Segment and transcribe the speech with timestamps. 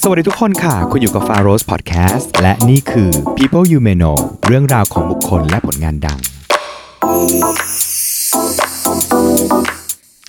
[0.00, 6.18] สวัสดีทุกคนค่ะ คุณอยู่กับ f a r o s Podcast และนี่คือ People You May Know เรื่องราวของบุคคลและผลงานดัง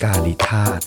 [0.02, 0.80] กาลิธาต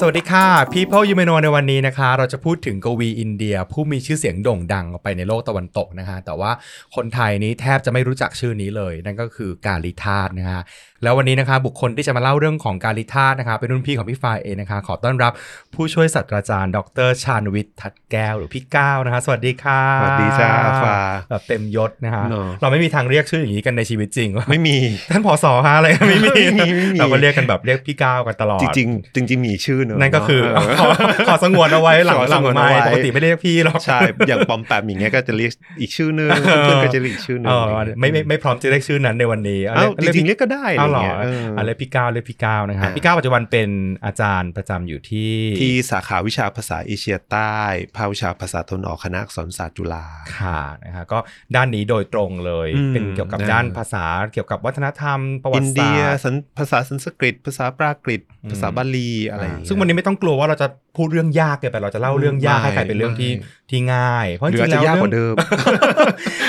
[0.00, 6.50] สวัสดีค่ะ People You May Know ในวันนี้นะคะ เราจะพูดถึงกวีอินเดีย ผู้มีชื่อเสียงโด่งดังไปในโลกตะวันตกนะคะ แต่ว่า
[6.96, 10.60] คนไทยนี้แทบจะไม่รู้จักชื่อนี้เลย นั่นก็คือกาลิธาตนะคะ
[11.02, 15.32] แล้ววันนี้นะคะบุคคลที่จะมาเล่าเรื่องของกาลิธาตุนะคะเป็นรุ่นพี่ของพี่ฟายเองนะคะ ขอต้อนรับ
[15.74, 20.50] ผู้ช่วยศาสตราจารย์ ดรชาญวิทย์ทัดแก้วหรือพี่ก้าวนะคะ สวัสดีค่ะสวัสดีจ้า
[20.84, 20.96] ฟ้า
[21.30, 24.76] แบบเต็มยศนะคะเนอะเราไม่มีทางเรียกชื่ออย่างนี้กันในชีวิตจริงไม่มี
[25.12, 30.40] ท่านผอสอฮะอะไรไม่มีไม่มีไม่มีเราก็เรียกกันแบบเรียกพี่ก้าวกันตลอดจริงๆจริงๆมีอีกชื่อหนึ่งนั่นก็คือ
[30.76, 30.88] เขอ
[31.28, 43.70] ขอสงวนเอาไว้หลังขอหลัสงงวนไม่เอาไว้ปกติไม่ได้เรียกพี่หรอกใช่อย่างปอมแปมอย่างเงี้ยก็จะเรียกอีกชื่อหนึงเพื่อนๆก็จะเรียกอีกชื่อหนึเองอไม่ไม่ไม่พร้อมจะเรียกชื่อนั้นในวันนี้เอ้าจริงๆเรีเรียกยกก็ได้อะไรเอาเหรอเงี้ยเอออะเรียกพี่ก้าวเรียกพี่ก้าวนะครับอ่าพี่ก้าวปัจจุบันเป็น
[44.04, 47.56] อาจารย์ประจำอยู่ที่ที่สาขาวิชาภาษาเอเชียใต้
[47.96, 50.06] ภาควิชาภาษาตะวันออกคณะอักษรศาสตร์จุฬา
[50.38, 51.18] ค่ะนะฮะก็
[51.56, 65.34] ด้านนี้โดยตรงเลยอืมเป็นเกี่ยวกับนะด้านภาษาเกี่ยวกับวัฒนธรรมประวัอินติศาเดียสตร์สันภาษาสันสกฤต ภาษาปรากฤตอืมภาษาบาลีอะไรอย่างเงี้ยซึ่งวันนี้ไม่ต้องกลัวว่าเราจะพูดเรื่องยากเกินไปเราจะเล่าเรื่องยากไม่ให้ใครเป็นเรื่องที่ไม่ที่ง่าย เพราะหจรือริอาจงๆจะแล้วยากกเรื่ว่าเดิม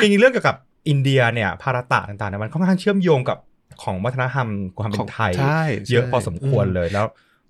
[0.01, 0.55] จริงๆเรื่องเกี่ยวกับ
[0.89, 3.37] อินเดียเนี่ยภารตะต่างๆเนี่ยมันค่อนข้างเชื่อมโยงกับ
[3.83, 4.47] ของวัฒนธรรม
[4.79, 5.61] ความเป็นไทยใช่
[5.91, 7.07] เยอะใช่พอสมควรอืมเลยแล้ว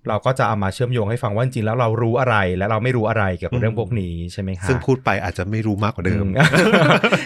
[0.08, 6.42] เราก็จะเอามาเชื่อมโยงให้ฟังว่าจริงๆแล้วเรารู้อะไรและเราไม่รู้อะไรเกี่ยวกับเรื่องพวกนี้ใช่ไหมคะซึ่งพูดไปอาจจะไม่รู้มากกว่าเดิมอื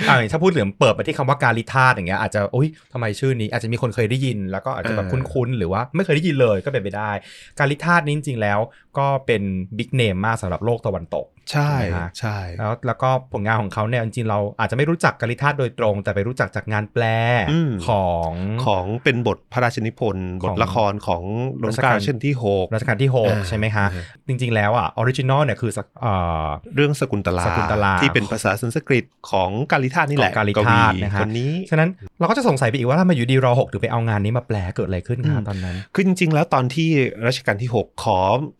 [0.08, 7.11] อ่าถ้าพูดถึงเปิดไปที่คำว่าการิธาตุอย่างเงี้ยอาจจะอุ้ยทำไมชื่อนี้อาจจะมีคนเคยได้ยิน แล้วก็อาจจะแบบเออคุ้นๆหรือว่าไม่เคยได้ยินเลยก็เป็นไปได้
[7.58, 8.58] การิธาตุนี้จริงๆแล้ว
[8.98, 9.42] ก็เป็น
[9.78, 17.04] บิ๊กเนมมากสำหรับโลกตะวันตกใช่ใช่ไหมฮะใช่แล้วแล้วก็ผลงานของเขาเนี่ยจริงๆเราอาจจะไม่รู้จักการิธาตุโดยตรง แต่ไปรู้จักจากงานแปล
[17.52, 18.30] อืมของ
[18.66, 21.22] ของเป็นบทพระราชนิพนธ์บขทองละครของ
[21.62, 26.12] รัชรัชกากาลลเช่นที่หกรัชกาลที่อ่า6ใช่ไหมคะอ่าจริงๆ แล้วอะ original เนี่ยคือสักเอ่
[26.44, 36.88] อเรื่องศกุนตลาศกุนตลาที่เป็นภาษาสันสกฤตของกาลิธาตุนี่แหละของกาลิธาตุนะฮะคนนี้ฉะนั้นเราก็จะสงสัยไปอีกว่าทำไมอยู่ดีร.หกถึงไปเอางานนี้มาแปลเกิดอะไรขึ้นคะตอนนั้นคือจริง ๆ แล้วตอนที่
[37.27, 38.18] รัชกาลที่ 6 ขอ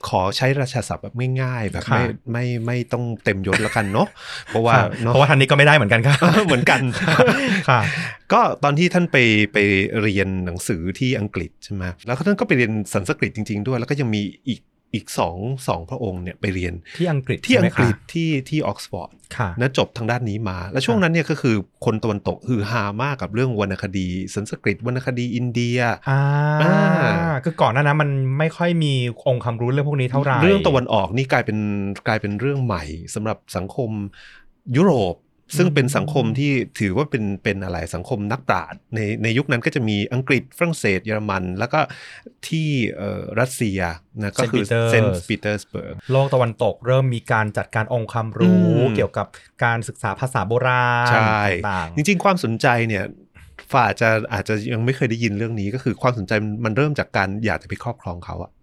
[0.08, 4.06] ขอใช้ราชาศัพท์แบบง่ายๆแบบค่ะไม่ไม่ไม่ต้องเต็มยศแล้วกันเนาะ
[4.48, 6.15] เพราะว่าค่ะเนาะเพราะว่าทันนี้ก็ไม่ได้เหมือนกันค่ะ
[6.47, 6.81] เหมือนกัน
[7.69, 7.81] ค่ะ
[8.32, 9.16] ก็ตอนที่ท่านไป
[9.53, 9.59] ไป
[10.03, 14.60] เรียนหนังสือที่อังกฤษใช่ไหมแล้วท่านก็ไปเรียนสันสกฤตจริง ๆ ด้วย แล้วก็ยังมีอีก
[14.94, 15.36] อีกสอง
[15.69, 25.78] สองพระองค์เนี่ยไปเรียนที่อังกฤษที่อังกฤษใช่ไหมที่ที่ออกซฟอร์ดคะค่ะนะจบทางด้านนี้มา แล้วช่วงนั้นเนี่ยก็คือคนตะวันตกฮือฮามากกับเรื่องวรรณคดีสันสกฤตวรรณคดีอินเดีย
[26.10, 26.20] อ่า
[26.62, 28.92] อ่าคือก่อนหน้านั้นมันไม่ค่อยมี
[29.28, 31.58] องค์ความรู้เรื่องพวกนี้เท่าไหร่เรื่องตะวันออกนี่กลายเป็น
[32.06, 33.91] กลายเป็นเรื่องใหม่สำหรับสังคม
[34.76, 35.14] ยุโรป
[35.56, 41.80] ซึ่งเป็นสังคมที่ถือว่าเป็นเป็นอะไรสังคมนักปราชญ์ในในยุคนั้นก็จะมีอังกฤษฝรั่งเศสเยอรมัน แล้วก็
[42.48, 43.80] ที่เอ่อรัสเซีย
[44.20, 49.26] นะก็คือเซนต์ปีเตอร์สเบิร์กโลกตะวันตกเริ่มมีการจัดการองค์ความรู้อืมเกี่ยวกับ
[49.64, 51.40] การศึกษาภาษาโบราณใช่
[51.70, 53.04] ต่างจริงๆ ความสนใจเนี่ย
[53.72, 58.61] ฝ้ายอาจจะอาจจะยังไม่เคยได้ยินเรื่องนี้ก็คือความสนใจมันมันเริ่มจากการอยากจะไปครอบครองเขาอะๆ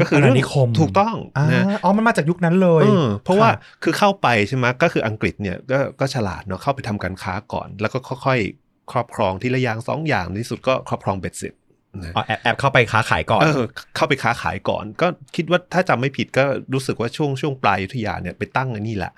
[0.00, 11.54] ก็คือเรื่องาณานิคมถูกต้องอ่านะอ๋อมันมาจากยุคนั้นเลยเออเพราะว่าค่คือเข้าไปใช่ไหมก็คืออังกฤษเนี่ยก็ก็ฉลาดเนาะเข้าไปทำการค้าก่อน แล้วก็ค่อยๆ ครอบครองทีละอย่างสองอย่างในที่สุดก็ครอบครองเบ็ดเสร็จ
[12.02, 13.66] นะอ๋อแอบแอบเข้าไปค้าขายก่อนเออ
[13.96, 15.06] เข้าไปค้าขายก่อน ก็
[15.36, 19.12] คิดว่าถ้าจำไม่ผิดก็รู้สึกว่าช่วงช่วงปลายอยุธยาเนี่ยไปตั้งอันนี้แหละ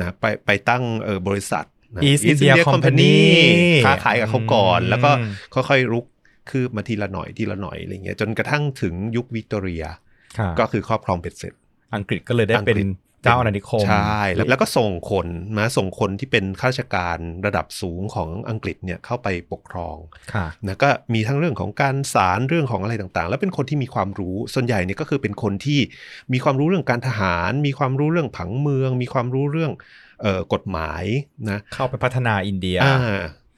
[0.00, 1.64] นะไปไปตั้งเออบริษัท
[1.94, 3.14] นะ East East India India Company
[3.84, 5.10] ค้าขายกับเขาก่อนอืมแล้วก็
[5.54, 6.06] ค่อยๆรุก
[6.50, 9.96] คืบมาทีละหน่อยทีละหน่อยอะไรเงี้ยจนกระทั่งถึงยุควิกตอเรียค่ะ
[10.60, 11.54] ก็คือครอบครองเบ็ดเสร็จ
[11.94, 12.86] อังกฤษก็เลยได้เป็นอังกฤษ
[13.22, 15.26] เจ้าอาณานิคมใช่แล้วแล้วก็ส่งคน
[15.56, 19.96] มาส่งคนที่เป็นข้าราชการระดับสูงของอังกฤษเนี่ยเข้าไปปกครอง
[20.32, 25.80] ค่ะนะก็มีทั้งเรื่องของการสารเรื่องของอะไรต่างๆ แล้วเป็นคนที่มีความรู้ส่วนใหญ่เนี่ยก็คือเป็นคนที่
[26.32, 29.72] มีความรู้เรื่องการทหาร มีความรู้เรื่องผังเมือง มีความรู้เรื่อง
[30.22, 31.04] เอ่อกฎหมาย
[31.50, 32.98] นะเข้าไปพัฒนาอินเดียอ่า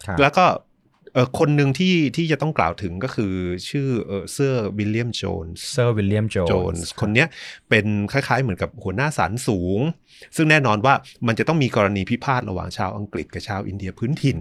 [0.07, 0.45] ค่ะแล้วก็
[1.15, 3.35] เอ่อคนหนึ่งที่ที่จะต้องกล่าวถึงก็คือ
[3.69, 7.29] ชื่อเอ่อเซอร์วิลเลียมโจนส์เซอร์วิลเลียมโจโจนนส์ส์คนเนี้ย
[7.69, 9.81] เป็นคล้ายๆเหมือนกับหัวหน้าศาลสูง
[10.37, 10.95] ซึ่งแน่นอนว่า
[11.27, 14.39] มันจะต้องมีกรณีพิพาทระหว่างชาวอังกฤษกับชาวอินเดียพื้นถิ่น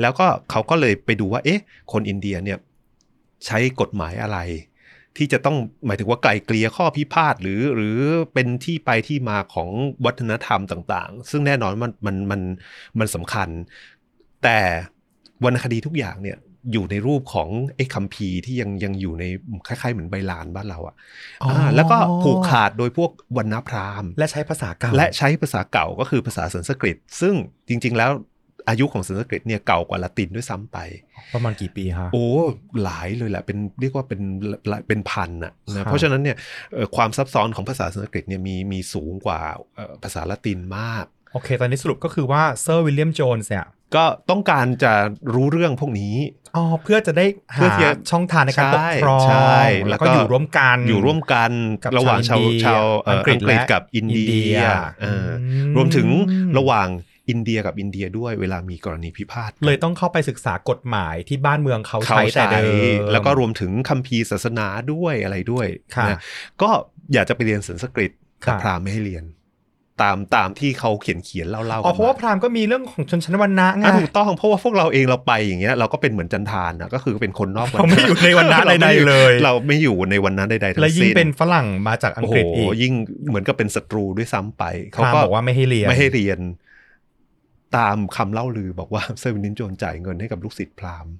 [0.00, 1.62] แล้วก็เขาก็เลยไปดูว่า เอ๊ะ
[1.92, 2.58] คนอินเดียเนี่ย
[3.46, 4.38] ใช้กฎหมายอะไร
[5.16, 5.56] ที่จะต้อง
[5.86, 7.98] หมายถึงว่าไกล่เกลี่ยข้อพิพาทหรือหรือ
[8.34, 9.68] เป็นที่ไปที่มาของ
[10.04, 12.40] วัฒนธรรมต่าง ๆ ซึ่งแน่นอนมันมันมัน
[12.98, 13.48] มันสำคัญ
[14.42, 14.60] แต่
[15.44, 16.38] วรรณคดีทุกอย่างเนี่ย
[16.72, 19.24] อยู่ในรูปของไอ้คัมภีร์ที่ยังยังอยู่ใน
[19.66, 20.94] คล้ายๆเหมือนใบลานบ้านเราอะ
[21.42, 27.34] อ๋ออ่าแล้วก็ผูกขาดโดยพวกวรรณพราหมณ์และใช้ภาษาเก่าและใช้ภาษาเก่าก็คือภาษาสันสกฤต ซึ่ง
[27.68, 28.10] จริง ๆ แล้ว
[28.68, 30.78] อายุของสันสกฤตเนี่ยเก่ากว่าละตินด้วยซ้ำไป
[31.34, 32.26] ประมาณกี่ปีฮะโอ้
[32.82, 34.20] หลายเลยแหละเป็นเรียกว่าเป็น
[34.88, 36.36] เป็นพันอะครันะบเพราะฉะนั้นเนี่ย
[36.74, 39.40] เอ่อความซับซ้อนของภาษาสันสกฤตเนี่ยมีมีสูงกว่า
[39.76, 44.92] เอ่อภาษาละตินมากโอเค ตอนนี้สรุปก็คือว่าเซอร์วิลเลียมโจนส์เนี่ย ก็ต้องการจะ
[45.34, 46.16] รู้เรื่องพวกนี้
[46.56, 51.50] อ๋อเพื่อจะได้เพื่หาอที่จะช่องทางในการปกครองใช่แล้แล้ววก็ก็อยู่ร่วมกันอยู่ร่วมกัน
[51.84, 54.66] กับระหว่างชาวชาวอินเดียชาวเอ่ออัอังกฤษงกฤษและกับอินอินเดีเดียย
[55.00, 56.08] เอออมรวมถึง
[56.58, 56.88] ระหว่าง
[57.28, 62.60] อินเดียกับอินเดียด้วยเวลามีกรณีพิพาทเลยต้องเข้าไปศึกษากฎหมายที่บ้านเมืองเขาเขาใช้แต่ใช้เดิ
[62.94, 65.66] มแล้วก็รวมถึงคัมภีร์ศาสนาด้วยอะไรด้วย
[65.96, 66.18] ค่ะนะ
[66.62, 66.70] ก็
[67.12, 68.10] อยากจะไปเรียนสันสกฤต
[68.40, 69.24] แต่ค่ะพราหมณ์ไม่ให้เรียน
[70.02, 82.92] ตามตามที่เขาเขียนเขียนเล่าเล่าอ๋อเพราะว่าพราหมณ์ก็มีเรื่องของชนชั้นวรรณะไงอะถูกต้องเพราะว่าพวกเราเองเราไปอย่างเงี้ยเราก็เป็นเหมือนจัณฑาลนะก็คือเป็นคนนอกวรรณะเราไม่อยู่ในวรรณะราไม่ใดๆเลย เราไม่อยู่ในวันนั้นใดๆทั้งสิ้นและยิ่งเป็นฝรั่งมาจากอังกฤษอีกโอ้โหยิ่ง
[83.28, 86.38] เหมือนกับเป็นศัตรูด้วยซ้ำไปพราหมณ์เขาก็บอกว่าไม่ให้เรียนไม่ให้เรียน
[87.76, 91.12] ตามคำเล่าลือบอกว่าเซอร์วิลเลียมโจนส์จ่ายเงินให้กับลูกศิษย์พราหมณ์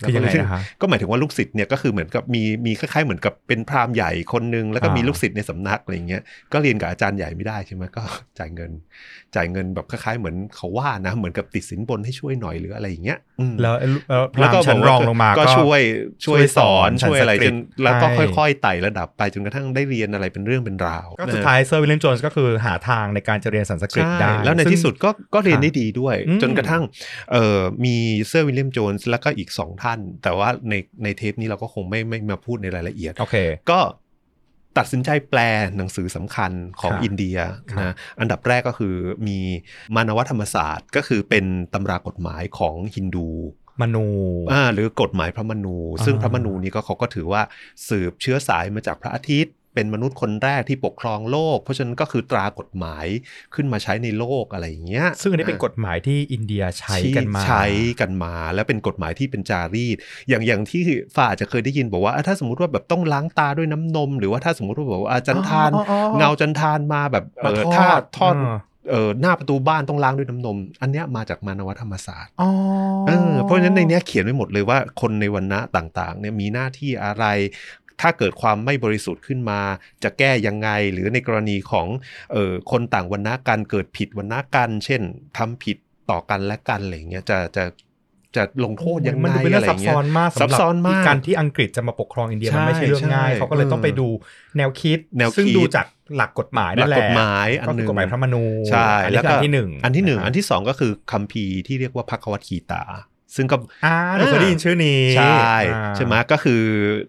[0.00, 6.22] คือยังไงนะคะก็หมายถึงว่าลูกศิษย์เนี่ยก็คือเหมือนกับมีมีคล้ายๆเหมือนกับเป็นพราหมณ์ใหญ่คนนึงแล้วก็มีอ่าลูกศิษย์ในสำนักอะไรเงี้ย
[6.52, 8.02] ก็เรียนกับอาจารย์ใหญ่ไม่ได้ใช่ไหมก็
[8.38, 8.70] จ่ายเงิน
[9.34, 13.74] จ่ายเงินแบบคล้ายๆเหมือนเขาว่านะเหมือนกับติดสินบนให้ช่วยหน่อยหรืออะไรอย่างเงี้ยอืมแล้วแล้ว
[14.08, 15.80] แล้วพแล้วราหมณ์ก็ชั้นรองลงมาก็ช่วย
[16.24, 26.82] ช่วยสอนช่ช่ววยยสอนอะไรสันสกฤจตนแล้วก็ให้ค่อยๆไต่ระดับไปจนกระทั่งได้เรียนอะไรเป็นเรื่องเป็นราว ก็สุดท้ายเซอร์วิลเลียมโจนส์ก็คือหาทางในการจะเรียนสันสกฤตใช่ได้แล้วซึ่งในที่สุดก็ก็เรียนได้ดีด้วยอืมจนกระทั่ง
[27.32, 27.96] เอ่อมี
[28.28, 30.74] เซอร์วิลเลียมโจนส์แล้วก็อีกสองท่าน แต่ว่าใน
[31.04, 33.36] ในเทปนี้เราก็คงไม่ไม่มาพูดในรายละเอียด โอเค
[33.70, 33.80] ก็
[34.78, 35.40] ตัดสินใจแปล
[35.76, 37.36] หนังสือสำคัญของครับอินเดีย
[37.70, 38.94] ครับนะอันดับแรกก็คือ
[39.28, 39.38] มี
[39.94, 43.28] มานวธรรมศาสตร์ ก็คือเป็นตำรากฎหมายของฮินดู
[43.80, 44.06] มนู
[44.52, 47.42] อ่าหรือกฎหมายพระมนู ซึ่งอ่าพระมนูนี้ก็เขาก็ถือว่า
[47.88, 53.06] สืบเชื้อสายมาจากพระอาทิตย์ เป็นมนุษย์คนแรกที่ปกครองโลก เพราะฉะนั้นก็คือตรากฎหมาย
[53.54, 57.64] ขึ้นมาใช้ในโลกอะไรอย่างเงี้ย ซึ่งอันนี้เป็นกฎหมายที่อินเดียใช้กันมาที่ใช้
[58.00, 59.96] กันมา และเป็นกฎหมายที่เป็นจารีต
[60.28, 60.82] อย่างอย่างที่
[61.16, 67.86] ฝ่าอาจจะเคยได้ยินบอกว่าอะถ้าสมมติว่าแบบต้องล้างตาด้วยน้ำนม หรือว่าถ้าสมมติว่าแบบว่าอะจันทานอ๋ออ๋ออ๋อเงาจันทานมาแบบเออมาทอดถ้า
[68.18, 68.58] ทอดอ่า
[68.90, 72.50] เออหน้าประตูบ้านต้องล้างด้วยน้ำนม อันเนี้ยมาจากมานวธรรมศาสตร์อ๋อ
[73.08, 77.24] เออเพราะฉะนั้นในเนี้ยเขียนไว้หมดเลยว่าคนในวันณะต่างๆเนี่ยมีหน้าที่อะไร
[78.02, 79.60] ถ้าเกิดความไม่บริสุทธิ์ขึ้นมา
[80.02, 81.86] จะแก้ยังไง หรือในกรณีของ
[82.32, 85.02] เออคนต่างวันณะกันเกิดผิดวันณะกัน เช่น
[85.36, 85.76] ทำผิด
[86.10, 87.64] ต่อกันและกันอะไรอย่างเงี้ยจะจะ
[88.36, 94.08] จะลงโทษยังมันไงดูเป็นเรื่อะองไรซับเงี้ซ้ยอนมากซับซ้อนมากการที่อังกฤษจะมาปกครองอินเดียใช่มันไม่ใช่เรื่องง่ายใช่เขาก็เลยต้องไปดู
[94.56, 102.82] แนวคิดแนวคิด ซึ่งดูจากหลักกฎหมายนั่นแหหลัละกกฎหมายอันก็หคืนึ่องกฎหมายพระมนูญใช่อันแล้นี้วคือก็อันที่หนึ่งอันที่หนึ่งะครับอันที่สองก็คือคัมภีร์ที่เรียกว่าพักวัตคีตา
[103.36, 106.62] ซึ่งก็อ่าหนูเคยได้ยินชื่อนี้ ใช่อ่าใช่ไหมก็คือ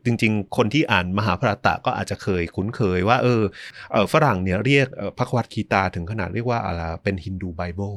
[0.06, 3.44] จริงๆ คนที่อ่านมหาภารตะก็อาจจะเคยคุ้นเคยว่า เออ
[3.92, 7.94] เออฝรั่งเนี่ยเรียกเอ่อพระควัตคีตาถึงขนาดเรียกว่าอะไรเป็น Hindu Bible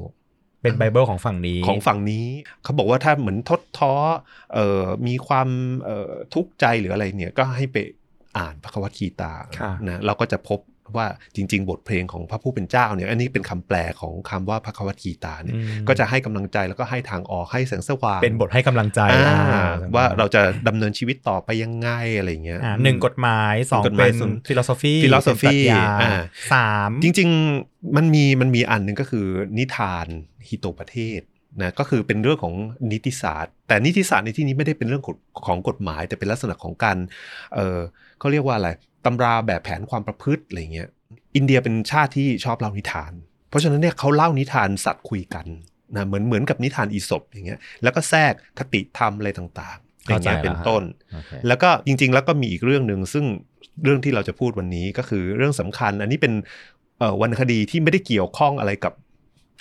[0.62, 2.26] เป็นไบเบิลของฝั่งนี้ของฝั่งนี้
[2.62, 3.94] เขาบอกว่าถ้าเหมือนทดท้อ
[4.55, 5.49] เอ่อมีความ
[5.84, 7.76] เอ่อทุกข์ใจหรืออะไรเนี่ยก็ให้ไป
[8.38, 10.61] อ่านพระควัตคีตาค่ะนะเราก็จะพบ
[10.97, 11.06] ว่า
[11.37, 21.88] จริง ๆ บทเพลงของพระผู้เป็นเจ้าเนี่ยอันนี้เป็นคำแปลของคำว่าพระควัตคีตาเนี่ยอืมก็จะให้กำลังใจแล้วก็ให้ทางออกให้แสงสว่างเป็นบทให้กำลังใจอ่าอ่าว่าเราจะดำเนินชีวิตต่อไปยังไง
[22.19, 25.56] อะไรเงี้ยอ่าหนึ่งกฎหมายสองกฎหมายเป็นส่วนฟิโลโซฟี philosophy
[26.03, 26.15] อ่า
[26.53, 27.29] สามจริง
[27.62, 29.27] ๆ มันมีมันมีอันหนึ่งก็คือ
[29.59, 30.06] นิทาน
[30.49, 31.23] ฮิโตประเทศ
[31.62, 32.55] นะก็คือเป็นเรื่องของ
[32.93, 35.17] นิติศาสตร์ แต่นิติศาสตร์ในที่นี้ไม่ได้เป็นเรื่องของ
[35.47, 36.99] ของกฎหมาย แต่เป็นลักษณะของการ
[37.55, 37.81] เออ
[38.19, 38.69] เขาเรียกว่าอะไร
[39.05, 40.88] ตำราแบบแผนความประพฤติอะไรเงี้ย
[41.37, 43.12] อินเดียเป็นชาติที่ชอบเล่านิทาน
[43.49, 45.47] เพราะฉะนั้นเนี่ยเขาเล่านิทานสัตว์คุยกัน
[45.97, 53.25] นะเหมือนเหมือนกับนิทานอีสปอย่างเงี้ยแล้วก็แทรกคติธรรมอะไรต่างๆอย่างเงี้ยเข้าใจแล้วเป็นต้นโอเคแล้วก็จริง ๆ แล้วก็มีอีกเรื่องหนึ่งซึ่ง
[53.85, 56.33] เรื่องที่เราจะพูดวันนี้ก็คือเรื่องสำคัญ อันนี้เป็น
[56.99, 58.95] เอ่อวรรณคดีที่ไม่ได้เกี่ยวข้องอะไรกับ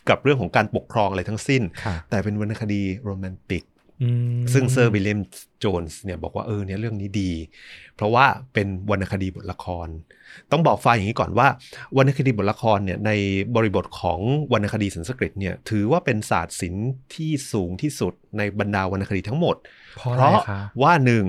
[0.09, 3.74] กับเรื่องของการปกครองอะไรทั้งสิ้นค่ะแต่เป็นวรรณคดีโรแมนติกอืม
[4.53, 5.21] ซึ่งเซอร์วิลเลียม
[5.59, 7.31] โจนส์เนี่ยบอกว่าเออเนี่ยเรื่องนี้ดี
[7.95, 9.87] เพราะว่าเป็นวรรณคดีบทละคร
[10.51, 11.47] ต้องบอกฝ้ายอย่างนี้ก่อนว่า
[11.97, 13.11] วรรณคดีบทละครเนี่ยใน
[13.55, 14.19] บริบทของ
[14.53, 19.55] วรรณคดีสันสกฤตเนี่ยถือว่าเป็นศาสตร์ศิลป์ที่สูงที่สุดในบรรดาวรรณคดีทั้งหมด
[19.97, 21.25] เพราะเพอะไรราะคะว่าหนึ่ง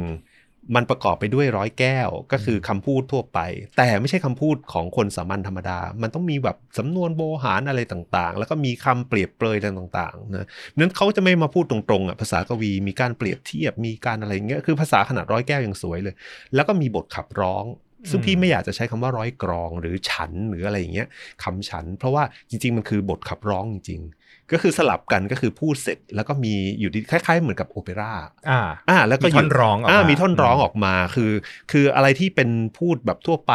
[0.75, 3.39] มันประกอบไปด้วยร้อยแก้ว ก็คือคำพูดทั่วไป
[3.79, 10.47] แต่ไม่ใช่คำพูดของคนสามัญธรรมดา มันต้องมีแบบสำนวนโบหารอะไรต่างๆ แล้วก็มีคำเปรียบเปรยอะไรต่างๆนะ
[10.79, 16.15] นั้นเขาจะไม่มาพูดตรงๆอะภาษากวีมีการเปรียบเทียบมีการอะไรอย่างเงี้ยคือภาษาขนาดร้อยแก้วยังสวยเลย
[16.55, 17.65] แล้วก็มีบทขับร้อง
[18.11, 21.09] ซึ่งพี่ไม่อยากจะใช้คำว่าร้อยกรองหรือฉันท์หรืออะไรอย่างเงี้ย
[21.45, 28.13] คำฉันท์ เพราะว่าจริง ๆ มันคือบทขับร้องจริงๆ ก็คือสลับกันก็คือพูดเสร็จ แล้วก็มีอยู่ดีคล้ายๆ เหมือนกับโอเปร่า
[28.51, 28.61] อ่า
[28.91, 31.33] อ่าแล้วก็มีท่อนร้องออกมาอ่ามีท่อนร้องออกมาคือ
[31.73, 33.55] คืออะไรที่เป็นพูดแบบทั่วไป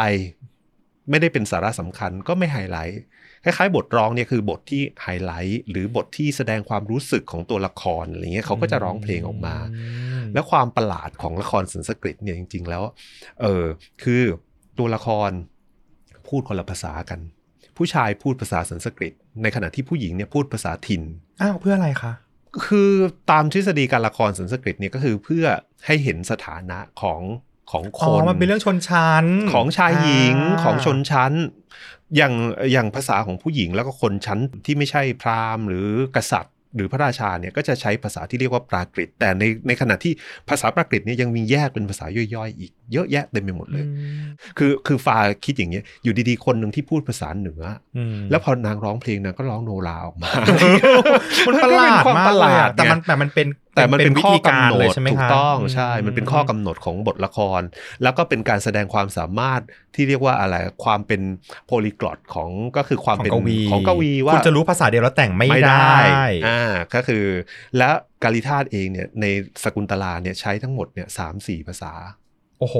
[1.10, 3.02] ไม่ได้เป็นสาระสำคัญก็ไม่ไฮไลท์
[3.44, 9.56] คล้ายๆ บทร้องเนี่ยคือบทที่ไฮไลท์หรือบทที่แสดงความรู้สึกของตัวละครอะไรเงี้ยเขาก็จะร้องเพลงออกมา
[10.34, 12.82] แล้วความประหลาดของละครสันสกฤตเนี่ยจริง ๆ แล้ว
[13.42, 13.64] เออ
[14.02, 14.22] คือ
[14.78, 15.30] ตัวละคร
[16.28, 17.20] พูดคนละภาษากัน
[17.76, 19.12] ผู้ชายพูดภาษาสันสกฤต
[19.42, 21.02] ในขณะที่ผู้หญิงเนี่ยพูดภาษาถิ่น
[21.40, 22.12] อ้าวเพื่ออะไรคะ
[22.66, 22.90] คือ
[23.30, 25.44] ตามทฤษฎีการละครสันสกฤตเนี่ยก็คือเพื่อ
[25.86, 27.20] ให้เห็นสถานะของ
[27.70, 29.24] ของคอ๋อนมันเป็นเรื่องชนชั้น
[29.54, 31.32] ของชายหญิงาของชนชั้น
[32.16, 32.34] อย่าง
[32.72, 40.12] อย่างภาษาของผู้หญิงแล้วก็คนชั้นที่ไม่ใช่พราหมณ์ หรือกษัตริย์ หรือพระราชาเนี่ยก็จะใช้ภาษาที่เรียกว่าปรากฤตแต่ในในขณะที่
[40.48, 43.84] ภาษาปรากฤตเนี่ยยังมีแยกเป็นภาษาย่อยๆ อีกเยอะแยะเต็มไปหมดเลย
[44.58, 47.62] คือคือฟาคิดอย่างเงี้ยอยู่ดีๆ คนหนึ่งที่พูดภาษาเหนือ
[47.96, 50.30] อืมแล้วพอนางร้องเพลงนางก็ร้องโนราออกมา
[51.46, 57.60] มันประหลาดมันก็เป็นความมาปกระหเลลายดอะแต่มันไงแต่มันเป็น แต่มันเป็นวิข้อธีการกำหนเลยดใช่ไหมถูกคะต้องใช่ มันเป็นข้อกำหนดของบทละคร
[58.02, 59.60] แล้วก็เป็นการแสดงความสามารถ
[59.94, 61.20] ที่เรียกว่าอะไรความเป็น
[61.66, 65.96] โพลีกลอตของก็คือความของเป็นกวีของกวีว่าคุณจะรู้ภาษาเดียวแล้วแต่งไม่ได้
[66.46, 67.24] อ่าก็คือ
[67.78, 69.26] แล้วกาลิธาตเองเนี่ยใน
[69.64, 71.92] สกุลตลาเนี่ยใช้ทั้งหมดเนี่ยสามสี่ภาษา
[72.60, 72.76] โอ้โห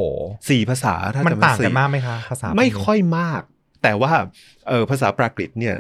[0.49, 3.42] สี่ภาษาถ้ามันจะต่างสี่กันมากไหมคะภาษาไม่พวกนี้ค่อยมาก
[3.82, 4.12] แต่ว่า
[4.68, 5.76] เออภาษาปรากฤตเนี่ย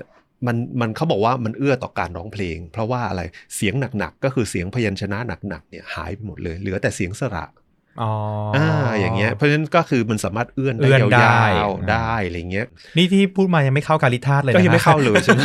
[0.46, 3.22] มันมันเขาบอกว่ามันเอื้อต่อการร้องเพลง เพราะว่าอะไร
[3.56, 5.18] เสียงหนักๆก็คือเสียงพยัญชนะ
[5.48, 7.46] หนักๆเนี่ยหายไปหมดเลย เหลือแต่เสียงสระ
[8.02, 8.12] อ๋อ
[8.56, 15.42] ออ่าอย่างเงี้ยเพราะฉะนั้นก็คือมันสามารถเอื้อนเอื้ได้อนยได้าวๆได้อะไรเงี้ยนี่ที่พูดมายังไม่เข้าการิธาตุเลยนะก็ยังไม่เข้าเลยใช่ไหม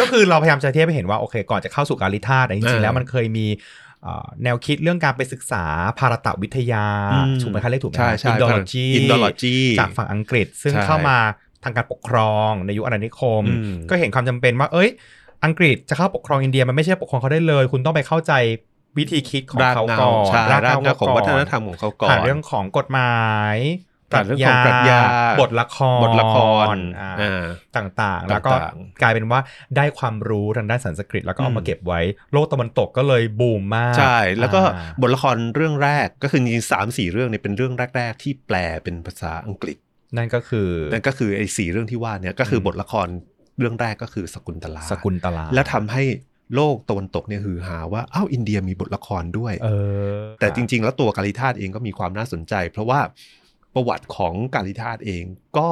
[0.00, 3.46] ก็คือเราพยายามจะเทียบให้เห็นว่าโอเค ก่อนจะเข้าสู่การิธาตุอะจริงๆเออแล้วมันเคยมี
[4.02, 5.64] เอ่อแนวคิดเรื่องการไปศึกษา
[5.98, 11.18] ภารตวิทยาอืมถูกไหมคะเรียกถูกไหมใช่ใช่อินโดโลจี Indology จากฝั่งอังกฤษซึ่งใช่เข้ามา
[11.64, 14.90] ทางการปกครองในยุคอาณานิคมอืมก็เห็นความจำเป็นว่า เอ้ย
[15.44, 18.32] อังกฤษจะเข้าปกครองอินเดียมันไม่ใช่ปกครองเขาได้เลย คุณต้องไปเข้าใจ
[18.98, 23.16] วิธีคิดของรากเขาเงาก่อนใช่รากเงาขของวัฒนธรรรมของเขาก่อผ่านนเรื่องของกฎหมา
[23.54, 23.56] ย
[24.12, 25.00] ปรัชผ่านเรื่องของปรัชญา
[25.40, 26.36] บทละครบทละค
[26.74, 27.44] รอ่าอ่า
[27.76, 29.40] ต่างๆ แล้วก็ต่างๆกลายเป็นว่า
[29.76, 32.00] ได้ความรู้ทางด้านสันสกฤต แล้วก็เอามาอืมเก็บไว้
[32.32, 39.78] โลกตะวันตกก็เลยบูมมาก ใช่ แล้วก็อ่าบทละครเรื่องแรกก็คือจริงๆสามสี่เรื่องเนี่ยเป็นเรื่องแรก ๆ ที่แปลเป็นภาษาอังกฤษ
[40.16, 43.08] นั่นก็คือนั่นก็คือไอ้สี่เรื่องที่ว่าเนี่ยก็คืออมบทละคร
[43.58, 46.02] เรื่องแรกก็คือสกุลตลาสกุลตลา และทำให้
[46.54, 49.68] โลกตะวันตกเนี่ยฮือฮาว่าอ้าวอินเดียมีบทละครด้วยเอ
[50.18, 53.00] อแต่จริง ๆ แล้วตัวกาลิธาตเองก็มีความน่าสนใจ เพราะว่า
[53.74, 55.24] ประวัติของกาลิธาตเอง
[55.58, 55.68] ก็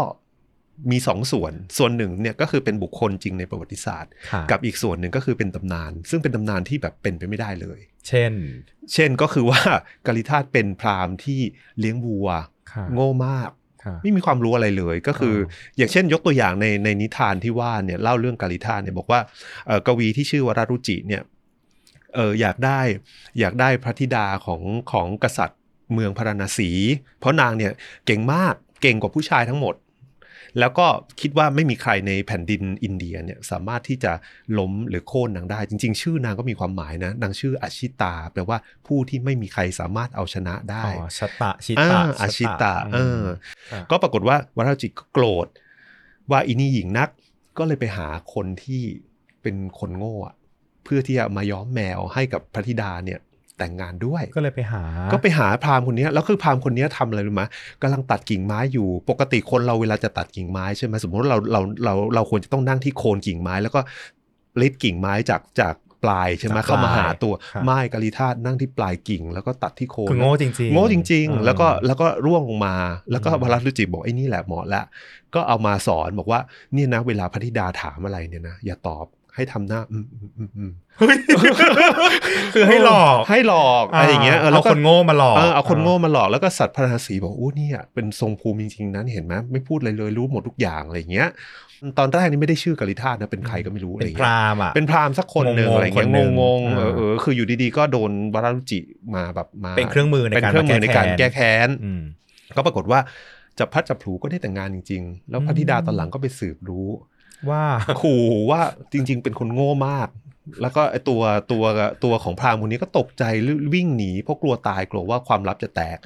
[0.90, 8.32] มีสองส่วน ส่วนหนึ่งเนี่ยก็คือเป็นบุคคลจริงในประวัติศาสตร์ค่ะกับอีกส่วนหนึ่งก็คือเป็นตำนาน ซึ่งเป็นตำนานที่แบบเป็นไปไม่ได้เลย เช่น
[8.92, 9.60] เช่นก็คือว่า
[10.06, 11.40] กาลิธาตเป็นพราหมณ์ที่
[11.78, 12.28] เลี้ยงวัว
[12.72, 13.63] ค่ะโง่มากค่ะ
[14.02, 15.38] ไม่มีความรู้อะไรเลย ก็คืออ
[15.74, 19.20] ออย่างเช่นยกตัวอย่างในในนิทานที่ว่าเนี่ยเล่าเรื่องกาลิธาตเนี่ยบอกว่า
[19.66, 21.22] เอ่อกวีที่ชื่อวรารุจิเนี่ย
[22.14, 22.80] เอออยากได้
[23.40, 24.62] อยากได้พระธิดาของ
[24.92, 25.60] ของกษัตริย์
[25.94, 26.70] เมืองพาราณสี
[27.20, 27.72] เพราะนางเนี่ย
[28.06, 29.74] เก่งมากเก่งกว่าผู้ชายทั้งหมด
[30.61, 30.87] แล้วก็
[31.20, 34.12] คิดว่าไม่มีใครในแผ่นดินอินเดียเนี่ยสามารถที่จะ
[34.58, 43.23] ล้มหรือโค่นนางได้ จริง ๆ ชื่อนางก็มีความหมายนะนางชื่ออาชิตา แปลว่าผู้ที่ไม่มีใครสามารถเอาชนะได้อ๋อชะตะชิอ่าตะอาชิตะเออ
[43.73, 45.46] ค่ะก็ปรากฏว่าวราจิตก็โกรธ
[46.30, 47.08] ว่าอินี่หญิงนัก
[47.58, 48.82] ก็เลยไปหาคนที่
[49.42, 50.34] เป็นคนโง่อะ
[50.84, 53.20] เพื่อที่จะมาย้อมแมวให้กับพระธิดาเนี่ย
[53.58, 57.42] แต่งงานด้วย ก็เลยไปหา ก็ไปหาพราหมณ์คนเนี้ยแล้วคือพราหมณ์คนเนี้ยทำอะไรรู้ไหม
[57.82, 63.80] กำลังตัดกิ่งไม้อยู่ ปกติคนเราเวลาจะตัดกิ่งไม้ใช่ไหมสมมติว่าเราเราเราเราควรจะต้องนั่งที่โคนกิ่งไม้ แล้วก็
[64.61, 72.76] ลิดกิ่งไม้จากจากปลายใช่ไหมจากปลายเข้ามาหาตัวครับไม้กาลิธาตุนั่งที่ปลายกิ่ง แล้วก็ตัดที่โคนคือโง่จริงๆโง่จริงเออๆแล้วก็แล้วก็ร่วงลงมา
[73.11, 74.82] แล้วก็อืมพระราชจิบอกไอ้นี่แหละเหมาะละ
[75.34, 76.40] ก็เอามาสอนบอกว่า
[76.73, 81.16] เนี่ยนะเวลาพระธิดาถามอะไรเนี่ยนะอย่าตอบ ให้ทำหน้าอืมอืมอืมอืมเฮ้ย
[82.54, 91.28] คือให้หลอกให้หลอกอะไรอย่างเงี้ยเออแล้วเอาก็คนโง่มาหลอกเออเอาคนโง่มาหลอกแล้วก็สัตว์พระราศีบอกอู้เนี่ยเป็นทรงภูมิจริงๆนะเห็นไหมไม่พูดอะไรเลยรู้หมดทุกอย่างอะไรอย่างเงี้ย
[91.98, 98.78] ตอนแรกนี่ไม่ได้ชื่อกาลิธาตุนะเป็นใครก็ไม่รู้อะไรเป็นอย่างพเงี้ยรามอะเป็นพราหมณ์สักคนหนึ่งงงๆอะไรเงี้ยคนหนึ่งงงๆเอออ่าเออคืออยู่ดีๆก็โดนวรารุจิ
[99.14, 102.02] มาแบบมาเป็นเครื่องมือในเป็นการเครื่องมือในการแก้แค้นอืม
[102.56, 103.00] ก็ปรากฏว่า
[103.58, 106.88] จับพัดจับผลูก็ได้แต่งงานจริง ๆ แล้วพระธิดาตอนหลังก็ไปสืบรู้
[107.50, 107.64] ว่า
[108.02, 108.60] ขู่ว่า
[108.92, 110.08] จริง ๆ เป็นคนโง่มาก
[110.62, 111.22] แล้วก็ไอตัว
[111.52, 111.64] ตัว
[112.04, 113.24] ตัวของพราหมณ์คนนี้ก็ตกใจ
[113.74, 115.98] วิ่งหนีเพราะกลัวตายกลัวว่าความลับจะแตก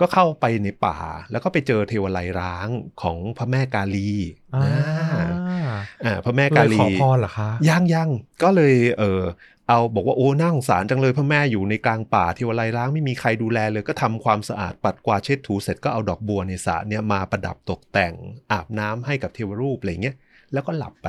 [0.00, 0.98] ก็เข้าไปในป่า
[1.30, 2.68] แล้วก็ไปเจอเทวไลยร้าง
[3.02, 4.10] ของพระแม่กาลี
[4.56, 4.66] อ่า
[5.14, 5.72] อ่า
[6.04, 8.10] อ่าพระแม่เลกายลีขอพรเหรอคะยังยัง
[8.42, 9.22] ก็เลยเออ
[9.68, 18.14] เอาบอกว่าโอ้น่าสงสารจังเลยพระแม่อยู่ในกลางป่าเทวไลยร้างไม่มีใครดูแลเลยก็ทำความสะอาดปัดกวาดเช็ดถูเสร็จก็เอาดอกบัวในสระเนี่ยมาประดับตกแต่ง
[18.52, 20.16] อาบน้ำให้กับเทวรูปอะไรเงี้ย
[20.54, 21.08] แล้วก็หลับไป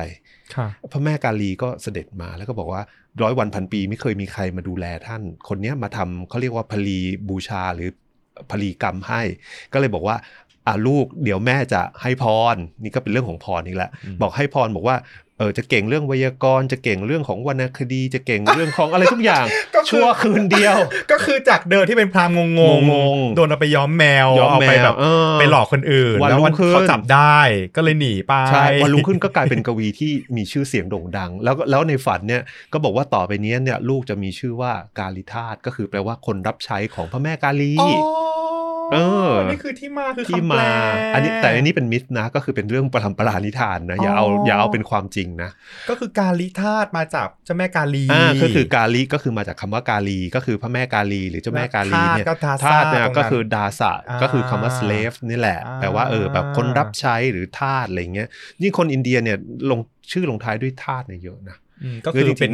[0.54, 2.82] ค่ะพระแม่กาลีก็เสด็จมาแล้วก็บอกว่า
[3.22, 7.88] ร้อยวันพันปีไม่เคยมีใครมาดูแลท่าน คนเนี้ยมาทำเขาเรียกว่าพลีบูชาหรือ
[8.50, 9.22] พลีกรรมให้
[9.72, 10.16] ก็เลยบอกว่า
[10.66, 14.96] อ่าลูกเดี๋ยวแม่จะให้พร นี่ก็เป็นเรื่องของพรอีกแล้วอืมบอกให้พรบอกว่า
[15.40, 19.44] เออจะเก่งเรื่องไวยากรณ์จะเก่งเรื่องของวรรณคดี จะเก่งเรื่องของอะไรทุกอย่าง
[19.74, 20.76] ก็คือชั่วคืนเดียว
[21.12, 27.38] ก็คือจากเดิมที่เป็นพราหมณ์งงงงๆโดนเอาไปย้อมแมวย้อมเอาไปแบบแมวเออไปหลอกคนอื่นวันแล้วรุ่วันงขึ้นเขาจับได้
[27.76, 32.42] ก็เลยหนีไปใช่วันรุ่งขึ้นก็กลายเป็นกวีที่มีชื่อเสียงโด่งดัง แล้วก็แล้วในฝันเนี่ย
[32.72, 37.90] ก็บอกว่าต่อไปเนี้ยเนี่ยลูกจะมีชื่อว่ากาลิธาตุก็คือแปลว่าคนรับใช้ของพระแม่กาลีอ๋อ
[38.92, 40.66] เออ นี่คือที่มาคือที่คำแปลมา
[41.14, 45.50] อันนี้แต่อันนี้เป็นมิสนะ ก็คือเป็นเรื่องประทำปรานิทานนะ อย่าเอาอ๋อออย่าเอาเป็นความจริงนะ
[45.88, 58.28] ก็คือการลิธาตุมาจากเจ้าแม่กาลี อ่า ก็คือกาลีก็คือมาจากคำว่ากาลี ก็คือพระแม่กาลี หรือเจ้าแม่กาลีเนี่ยธาตุก็ธาตุเนี่ยตรงนั้นก็คือดาสะอ่าก็คือคำว่า slave นี่แหละอ่าแปลว่าเออแบบคนรับใช้หรือทาสอะไรเงี้ย
[58.62, 59.38] ยิ่งคนอินเดียเนี่ย
[59.70, 59.80] ลง
[60.12, 62.52] ชื่อลงท้ายด้วยทาสเนี่ยเยอะนะอืมก็คือจริงๆเป็น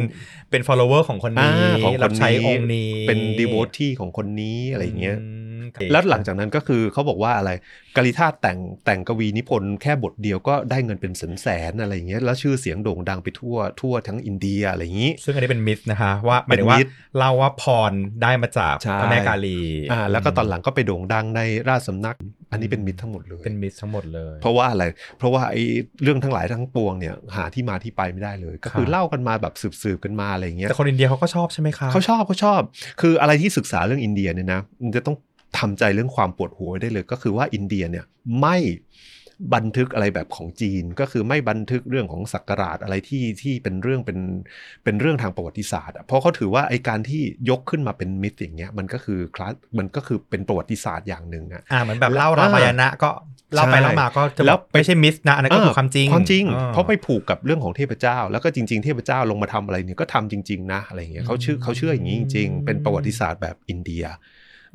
[0.49, 5.46] เป็น follower ของคนนี้อ่าของคนนี้รับใช้องค์นี้ เป็น devotee ของคนนี้อะไรเงี้ยม
[5.91, 7.51] แล้วหลังจากนั้นก็คือเขาบอกว่าอะไร
[7.95, 17.93] กาลิธาตุแต่งแต่งกวีนิพนธ์แค่บทเดียวก็ได้เงินเป็นแสนแสนๆอะไรอย่างเงี้ยแล้วชื่อเสียงโด่งดังไปทั่วทั่วทั้งอินเดียอะไรอย่างงี้ ซึ่งอันนี้เป็นมิสนะคะว่าหมายถึงว่าเป็นมิตรเล่าว่าพร
[18.23, 19.59] ได้มาจากใช่พระแม่กาลี
[19.91, 22.15] อ่าแล้วก็ตอนหลังก็ไปโด่งดังในราชสำนัก
[22.51, 24.83] อันนี้เป็นมิตรทั้งหมดเลยเป็นมิสทั้งหมดเลย เพราะว่าอะไร
[25.17, 25.63] เพราะว่าไอ้
[26.03, 32.61] เรื่องทั้งหลายทั้งปวงเนี่ยหาที่มาที่ไปไม่ได้เลย ก็คือครับเล่ากันมาแบบสืบๆกันมาอะไรอย่างเงี้ยแต่คนอินเดียเขาก็ชอบใช่ไหมคะเขาชอบเขาชอบ
[33.01, 35.15] คืออะไรที่ศึกษาเรื่องอินเดียเนี่ยนะมันจะต้อง
[35.57, 38.05] ทำใจเรื่องความปวดหัวไว้ได้เลย ก็คือว่าอินเดียเนี่ย
[38.39, 38.57] ไม่
[39.55, 44.19] บันทึกอะไรแบบของจีน ก็คือไม่บันทึกเรื่องของศักราชอะไรที่ที่เป็นเรื่องเป็น
[44.83, 53.09] เป็นเรื่องทางประวัติศาสตร์อะเพราะเขาถือว่าไอการที่ยกขึ้นมาเป็นมิตรอย่างเงี้ยมันก็คือคลาสมันก็คือเป็นประวัติศาสตร์อย่างหนึ่งอะอ่าเหมือนแบบเล่ารามายณะก็
[53.53, 64.03] เล่าไปใช่เล่ามาก็จะแล้วไม่ใช่มิสนะอันนั้นก็คือความจริงความจริงอ่เพราะไปผูกกับเรื่องของเทพเจ้า แล้วก็จริง ๆ เทพเจ้าลงมาทำอะไรเนี่ยก็ทำจริง ๆ นะอะไรอย่างเงี้ยเขาเชื่อเขาเชื่ออย่างนี้จริง ๆ เป็นประวัติศาสตร์แบบอินเดีย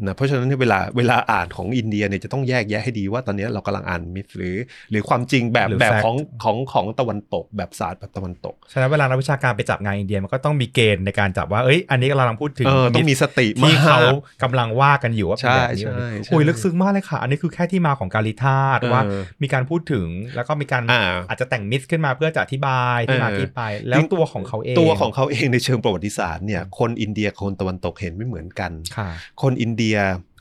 [0.07, 4.57] นะเพราะฉะนั้นเนี่ยเวลาเวลาอ่านของอินเดียเนี่ยจะต้องแยกแยะให้ดีว่าตอนนี้เรากำลังอ่านมิตรหรือ
[4.91, 14.01] หรือความจริงแบบหรือแบบ fact ของของของตะวันตก แบบศาสตร์แบบตะวันตกฉะนั้นเวลานักวิชาการไปจับงานอินเดียมันก็ต้องมีเกณฑ์ในการจับว่าเอ้ยอันนี้กำลังพูดถึงเออต้องมีสติที่มากเขา
[14.43, 19.03] กำลังว่ากันอยู่ว่าเป็นแบบนี้ใช่แบบนี้ใช่ใช่อุ้ยลึกซึ้งมากเลยค่ะ อันนี้คือแค่ที่มาของการิธาตุเออว่า
[19.43, 29.09] มีการพูดถึงแล้วก็มีการอ่าอาจจะแต่งมิสขึ้นมาเพื่อจะอธิบายที่มาเออที่ไปแล้วตัวของเขาเองตัวของเขาเองในเชิงประวัติศาสตร์เนี่ยคนอินเดียกับคนตะวันตกเห็นไม่เหมือนกันค่ะ
[29.43, 29.92] คนอินเดีย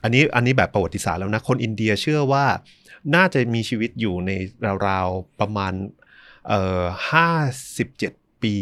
[0.02, 2.44] อันนี้อันนี้แบบประวัติศาสตร์แล้วนะ คนอินเดียเชื่อว่า
[3.14, 4.30] น่าจะมีชีวิตอยู่ใน
[4.88, 5.72] ราวๆประมาณ
[6.48, 7.28] เอ่อห้า
[7.76, 8.12] สิบเจ็ด
[8.42, 8.54] ปี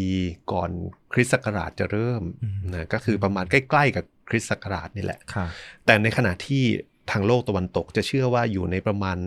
[0.51, 0.71] ก่อน
[1.13, 5.45] คริสต์ศักราชจะเริ่มอืมนะก็คือประมาณใกล้ๆกับคริสต์ศักราชนี่แหละค่ะ
[5.85, 6.63] แต่ในขณะที่
[7.11, 9.17] ทางโลกตะวันตกจะเชื่อว่าอยู่ในประมาณ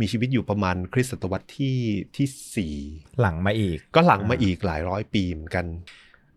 [0.00, 1.78] มีชีวิตอยู่ประมาณคริสตศตวรรษที่
[2.16, 2.74] ที่สี่
[3.20, 5.66] หลังมาอีก ก็หลังมาอีกหลายร้อยปีเหมือนกัน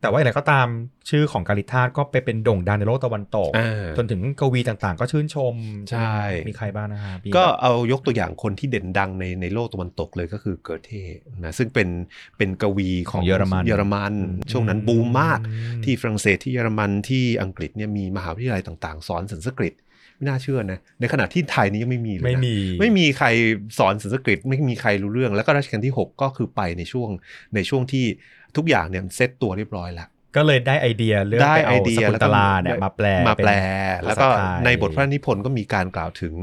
[0.06, 0.68] แต่ว่าอะไรก็ตาม
[1.10, 5.56] ชื่อของการิธาตุก็ไปเป็นโด่งดังในโลกตะวันตกอ่าจนถึงกวีต่างๆ ก็ชื่นชม
[5.92, 6.16] ใช่
[6.48, 10.92] มีใครบ้างนะคะมีก็แบบเอายกตัวอย่างคนที่เด่นดังในในโลกตะวันตกเลยก็คือเกิร์เท
[11.44, 11.90] นะซึ่งเป็น
[12.38, 19.74] เป็นกวีของของเยอรมันเยอรมันอืมช่วงนั้นบูมมากอืมที่ฝรั่งเศสที่เยอรมันที่อังกฤษเนี่ยมีมหาวิทยาลัยต่างๆ สอนสันสกฤต
[20.18, 23.28] ไม่น่าเชื่อนะ ในขณะที่ไทยนี้ยังไม่มีเลยนะไม่มี ไม่มีใคร
[23.80, 27.10] สอนสันสกฤต ไม่มีใครรู้เรื่อง แล้วก็รัชกาลที่ 6 ก็คือไปในช่วง
[27.56, 28.06] ในช่วงที่
[28.58, 33.52] ทุกอย่างเนี่ยเซตตัวเรียบร้อยแล้วก็เลยได้ไอเดียเรื่องได้ไปไอเอาเดีสยกุลแล้วตก็ลาเนี่ยมาแปลมาแปล
[33.98, 36.34] เป็นแล้วก็ภาษาไทยในบทพระนิพนธ์ก็มีการกล่าวถึง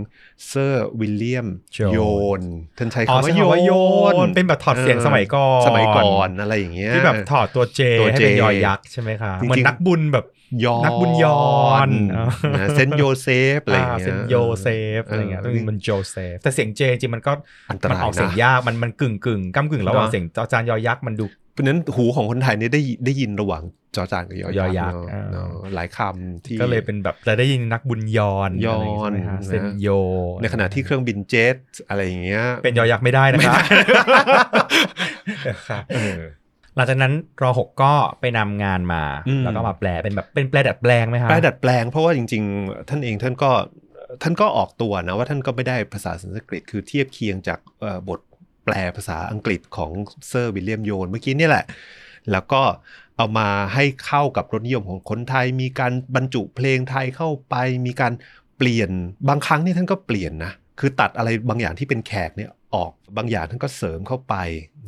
[0.47, 1.99] เซอร์วิลเลียมโยนโย
[2.39, 2.43] น
[2.79, 3.73] ท่านใช้อ๋อคำใช้ว่าคำว่าโยโย
[4.13, 10.27] นนเป็นแบบถอดเสียงสมัยก่อนสมัยก่อนอะไรอย่างเงี้ยที่แบบถอดตัวเจตัวให้ J เป็นยอยักษ์ใช่ไหมคะจริงๆเหมือนนักบุญแบบ
[10.65, 11.43] ยอนนักบุญยอ
[11.89, 11.91] น
[12.59, 14.69] นะเซนต์โยเซฟอะไรอย่างเงี้ยเซนโยเซ
[15.01, 17.33] ฟอะไรเงี้ยเอต้อองมันโจเซฟแต่เสียงเจจริงมันก็
[17.71, 23.63] อันตมันรายออกเสียงนะยากมันมันกึ่งกึ่งก้ากึ่งระหว่างเนอะเสียงอาจารย์ยอยักษ์มันดู เพราะฉะนั้นหูของคนไทยเนี่ยได้ได้ยินระหว่าง
[23.97, 29.89] จอจานกับยอยอยัยักกษ์ษ์เนอะอ่าเนอะหลายคำที่ก็เลยเป็นแบบจะได้ยินนักบุญยอนยอนอะไรอย่างเงี้ยใช่ไหมคะนะเซนโย
[30.43, 31.57] ในขณะที่เครื่องบินเจ็ต
[31.89, 33.55] อะไรอย่างเงี้ย เป็นยอยักษ์ไม่ได้นะคะ
[35.69, 36.21] ค่ะเออ
[36.77, 37.13] หลังจากนั้น
[37.43, 43.51] รอหกก็ไปนำงานมาอืมแล้วก็มาแปลเป็นแบบเป็นแปลดัดแปลงไหมคะแปลดัดแปลงเพราะว่าจริง ๆ ท่านเองท่านก็
[44.23, 48.21] ท่านก็ออกตัวนะว่าท่านก็ไม่ได้ภาษาสันสกฤตคือเทียบเคียงจากเอ่อบท
[48.65, 49.91] แปลภาษาอังกฤษของ
[50.29, 51.65] เซอร์วิลเลียมโยนเมื่อกี้นี่แหละ
[52.31, 52.63] แล้วก็
[53.17, 57.55] เอามาให้เข้ากับรสนิยมของคนไทย มีการบรรจุเพลงไทยเข้าไป
[57.87, 58.13] มีการ
[58.57, 58.91] เปลี่ยน
[59.29, 60.53] บางครั้งนี่ท่านก็เปลี่ยนนะ
[60.85, 64.35] คือตัดอะไรบางอย่างที่เป็นแขกเนี่ยออกบางอย่างท่านก็เสริมเข้าไป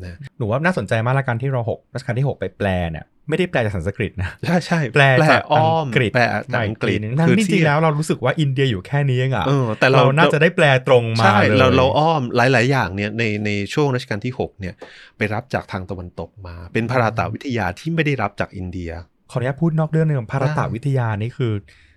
[0.04, 14.74] นะหนูว่าน่าสนใจมากละกันที่รอหกรัชกาลที่หกไปแปลเนี่ยไม่ได้แปลจากสันสกฤตนะ ใช่ใช่แปลจากอ้อมอังกฤษแปลจากอังกฤษมาอีทีนึทั้งคือที่จริงๆแล้วเรารู้สึกว่าอินเดียอยู่แค่นี้เองอะเออแต่เราเราน่าจะได้แปลตรงมาใช่เลยเราเราอ้อมหลาย ๆ อย่างเนี่ยในในช่วงรัชกาลที่ 6 เนี่ย
[15.16, 18.90] ไปรับจากทางตะวันตกมา เป็นพาราตาวิทยาที่ไม่ได้รับจากอินเดีย
[19.30, 21.52] ขออนุญาตพูดนอกเรื่องหนึ่งพาราตาได้วิทยานี่คือ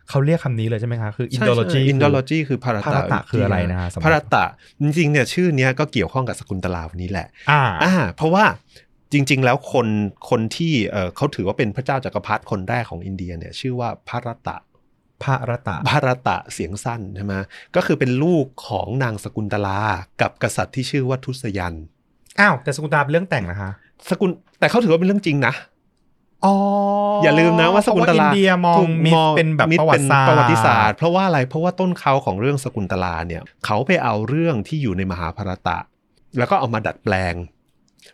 [0.10, 4.44] เขาเรียกคำนี้เลยใช่ไหมคะคือ Indology อินโดโลจีคือพารภารตะคืออะไรนะฮะสำหรับพารตะ
[4.82, 8.46] จริงๆเนี่ยชื่อเนี้ยก็เกี่ยวข้องกับสกุลตลาวันนี้แหละ อ่าอ่า เพราะว่า
[9.14, 9.88] จริง ๆ แล้วคน
[10.30, 14.58] คนที่เออเขาถือว่าเป็นพระเจ้าจักรพรรดิคนแรกของอินเดียเนี่ยชื่อว่าพารตะ
[15.24, 17.34] พระรตะพารตะเสียงสั้นใช่ไหม
[17.76, 19.80] ก็คือเป็นลูกของนางสกุลตลา
[20.22, 21.74] กับกษัตริย์ที่ชื่อว่าทุสยัน
[22.40, 23.72] อ้าว แต่สกุลตลาเป็นเรื่องแต่งนะคะ
[24.10, 25.54] สกุลแต่เขาถือว่าเป็นเรื่องจริงนะ
[26.46, 26.56] อ๋อ
[27.22, 35.78] ออย่าลืมนะว่าสกุลตลาอินเดียมองถูกมิตรเป็นแบบมิตประวัติศาสตร์ประวัติศาสตร์ เพราะว่าอะไรเพราะว่าต้นเขาของเรื่องสกุลตลาเนี่ย เขาไปเอาเรื่องที่อยู่ในมหาภารตะ
[36.38, 37.36] แล้วก็เอามาดัดแปลง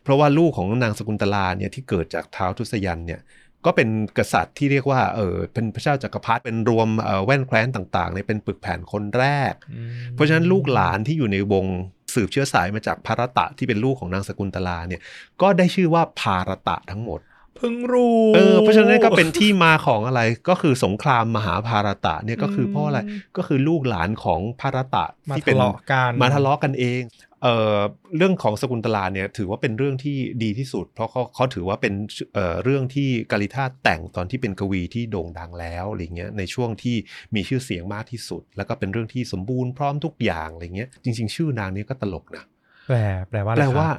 [0.03, 3.21] เพราะว่าลูกของนางสกุลตลาเนี่ยที่เกิดจากเท้าวทุสยันเนี่ย
[3.65, 11.65] ก็เป็นกษัตริย์ที่เรียกว่าเออเป็นพระเจ้าจักรพรรดิเป็นรวมเอ่อแว่นแคว้นต่างๆเนี่ยเป็นปึกแผ่นคนแรกอืมเพราะฉะนั้นลูกหลานที่อยู่ในวง
[12.13, 15.01] สืบเชื้อสายมาจากภารตะที่เป็นลูกของนางสกุลตลาเนี่ย
[15.41, 17.19] ก็ได้ชื่อว่าภารตะทั้งหมด
[17.57, 22.99] เพิ่งรู้เออเพราะฉะนั้นก็เป็นที่มาของอะไรก็คือสงครามมหาภารตะเนี่ยก็คือเพราะอะไร
[23.37, 27.03] ก็คือลูกหลานของภารตะมาที่เป็ทะนเลาะกันมาทะเลาะกันเอง
[27.43, 27.79] เอ่อ
[28.17, 31.93] เรื่องของสกุลตลาเนี่ยถือว่าเป็นเรื่องที่ดีที่สุด เพราะเขาเขาถือว่าเป็น
[32.33, 36.95] เอ่อเรื่องที่กาลิธาแต่งตอนที่เป็นกวีที่โด่งดังแล้วอะไรเงี้ยในช่วงที่
[37.35, 42.43] มีชื่อเสียงมากที่สุด แล้วก็เป็นเรื่องที่สมบูรณ์พร้อมทุกอย่างอะไรเงี้ยจริง ๆ ชื่อนางนี้ก็ตลกนะ
[42.87, 42.97] แปล
[43.29, 43.89] แปลว่าอะไรแปลคะว่า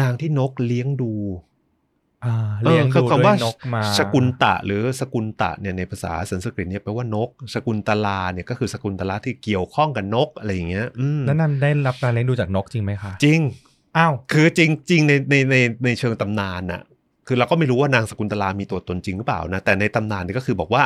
[0.00, 1.55] นางที่นกเลี้ยงดูอ่า
[2.62, 13.40] เลี้ยงออคือดูคำว่าด้วยนกมาสกุลตะหรือสกุลตะเนี่ยในภาษาสันสกฤตเนี่ยแปลว่านก สกุลตลาเนี่ยก็คือสกุลตลาที่เกี่ยวข้องกับนกอะไรอย่างเงี้ยอืมแล้วนั่นได้รับการเลี้ยงดูจากนกจริงไหมคะจริง
[13.96, 16.82] อ้าวคือจริงจริงในในในในเชิงตำนานน่ะ
[17.26, 20.84] คือเราก็ไม่รู้ว่านางสกุลตลามีตัวตนจริงหรือเปล่านะแต่ในตำนานเนี่ยก็คือบอกว่า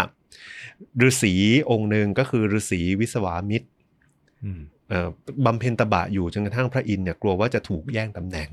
[1.06, 1.34] ฤาษี
[1.70, 3.68] องค์หนึ่งก็คือฤาษีวิสวามิตร
[4.44, 5.08] อืมเอ่อ
[5.44, 8.48] บำเพ็ญตบะอยู่จนกระทั่งพระอินทร์เนี่ยกลัวว่าจะถูกแย่งตำแหน่ง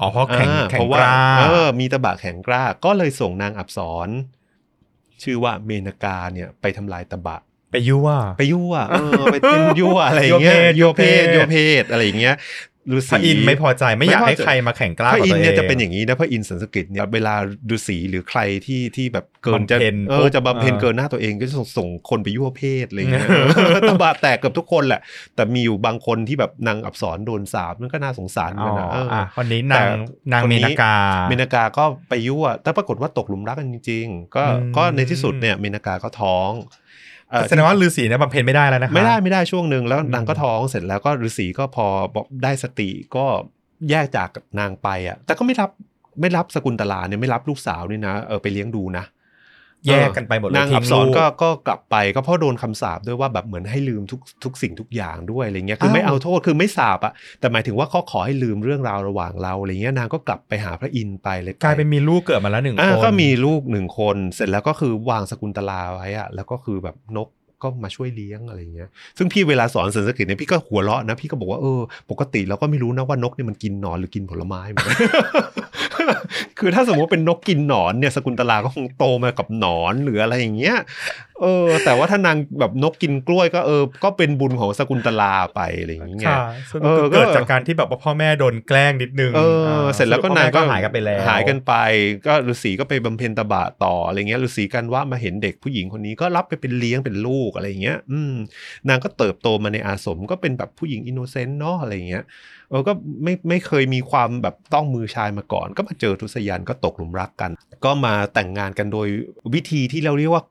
[0.00, 4.08] อ๋อเพราะแข็งอ่าแข็เพงราะกว่าล้าเออมีตบะแข็งกล้า ก็เลยส่งนางอับสร
[5.22, 7.38] ชื่อว่าเมนกาเนี่ยไปทำลายตบะ
[7.72, 8.08] ไปยั่ว
[8.38, 12.36] ไปยั่วเออไปเป็นยั่วอะไรอย่างเงี้ยยั่วเพศยั่วเพศอะไรอย่างเงี้ย
[12.96, 17.34] ฤาษีพระอินทร์ไม่พอใจไม่อยากไม่พอให้ใจใครมาแข่งกล้าพระอินทร์เนี่ยกับจะตัวเป็นอย่างนี้นะพระอินทร์สันสกฤตเนี่ยเวลา
[17.74, 23.26] ฤาษีหรือใครที่ที่แบบเกินจะบำเพ็ญเอปุ๊อบจะบำเพ็ญเออเกินหน้าตัวเองก็จะส่งส่งคนไปยั่วเพศอะไรอย่างเงี้ย
[23.88, 25.00] ตบะแตกเกับทุกคนแหละ
[25.34, 29.88] แต่มีอยู่บางคนที่แบบนางอับสรโดนสาบมันก็น่าสงสารเหมือ๋อนอกันนะเออออะคนนี้แต่นาง
[30.32, 30.94] นางคนเมนี้นากา
[31.28, 36.87] เมนากาก็ไปยั่วแต่ปรากฏว่าตกหลุมรักกันจริง ๆ ก็อืมก็ในที่สุดเนี่ยเมนากาก็ท้องเอ่อ
[37.48, 43.24] แสดงว่าฤาษีเนี่ยบำเพ็ญไม่ได้แล้วนะคะไม่ได้ไม่ได้ช่วงหนึ่งแล้วอืมนางก็ท้องเสร็จแล้วก็ฤาษีก็พอบอกได้สติก็
[43.90, 44.28] แยกจาก
[44.60, 45.70] นางไปอะแต่ก็ไม่รับ
[46.20, 49.04] ไม่รับสกุลตลาเนี่ยไม่รับลูกสาวนี่นะเออไปเลี้ยงดูนะ
[49.86, 67.28] แยกกันไปหมดเลยนางทิ้อับสรลูก็ก็กลับไปก็เพราะโดนคำสาปด้วยว่าแบบเหมือนให้ลืมทุกทุกสิ่งทุกอย่างด้วยอะไรเงี้ยคือไม่เอาโทษคือไม่สาปอะแต่หมายถึงว่าเขาขอให้ลืมเรื่องราวระหว่างเราอะไรเงี้ยนางก็กลับไปหาพระอินทร์ไปเลยกลายเป็นมีลูกเกิดมาแล้วหนึ่งอ่าคนก็มีลูกหนึ่งคน เสร็จแล้วก็คือวางสกุลตลาไว้อะแล้วก็คือแบบนก
[67.62, 74.88] ก็มาช่วยเลี้ยงอะไรเงี้ย ซึ่งพี่เวลาสอนสันสกฤตเนี่ยพี่ก็หัวเราะนะ พี่ก็บอกว่าเออปกติเราก็ไม่รู้นะว่านกเนี่ยมันกินหนอนหรือกินผลไม้เหมือน
[76.58, 80.76] คือถ้าสมมติเป็นนกกินหนอนเนี่ยสกุลตลาก็คงโตมากับหนอนหรืออะไรอย่างเงี้ย
[81.42, 86.38] เออ แต่ว่าถ้านางแบบนกกินกล้วยก็เออ ก็เป็นบุญของสกุลตลาไปอะไรอย่างเงี้ยค่ะ
[86.70, 91.72] ซึ่งเออเกิดก็จากการที่แบบว่าพ่อแม่โดนแกล้งนิดนึงเออาเสร็จแล้วก็พ่อม่นางก็หายกันไปแล้วหายกันไป
[92.26, 98.34] ก็ฤาษีก็ไปบำเพ็ญตบะต่ออะไรเงี้ยฤาษีกันว่ามาเห็นเด็กผู้หญิงคนนี้ก็รับไปเป็นเลี้ยงเป็นลูกอะไรเงี้ย อืม
[98.88, 102.24] นางก็เติบโตมาในอาสมก็เป็นแบบผู้หญิงอินโนเซนต์เนาะอะไรเงี้ย
[102.70, 107.50] เออก็ไม่ไม่เคยมีความแบบต้องมือชายมาก่อน ก็มาเจอทุสยันก็ตกหลุมรักกัน
[107.84, 109.08] ก็มาแต่งงานกันโดย
[109.54, 110.42] วิธีที่เราเรียกว่า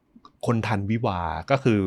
[0.46, 1.80] คนทันวิวาห์ก็คือ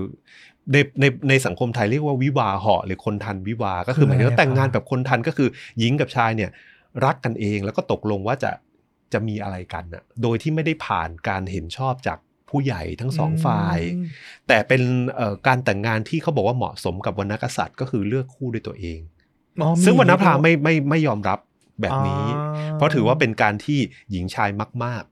[0.73, 6.51] ในในในสังคมไทยเรียกว่าวิวาเหาะหรือคนทันวิวาห์ก็คือหมายถึงว่าแต่งงานแบบคนทันก็คือหญิงกับชายเนี่ย
[7.05, 8.51] รักกันเองแล้วก็ตกลงว่าจะ
[9.13, 12.19] จะมีอะไรกันน่ะโดยที่ไม่ได้ผ่านการเห็นชอบจาก
[12.51, 14.07] ผู้ใหญ่ทั้งสองฝ่ายอืม
[14.49, 14.83] แต่เป็น
[15.17, 19.01] เอ่อการแต่งงานที่เขาบอกว่าเหมาะสมกับวรรณกษัตริย์ ก็คือเลือกคู่ด้วยตัวเอง
[19.63, 21.39] อ๋อมีซึ่งวรรณพราหมณ์ไม่ไม่ไม่ยอมรับ
[21.81, 23.79] แบบนี้อ่าเพราะถือว่าเป็นการที่
[24.11, 24.51] หญิงชาย
[24.85, 25.10] มากๆ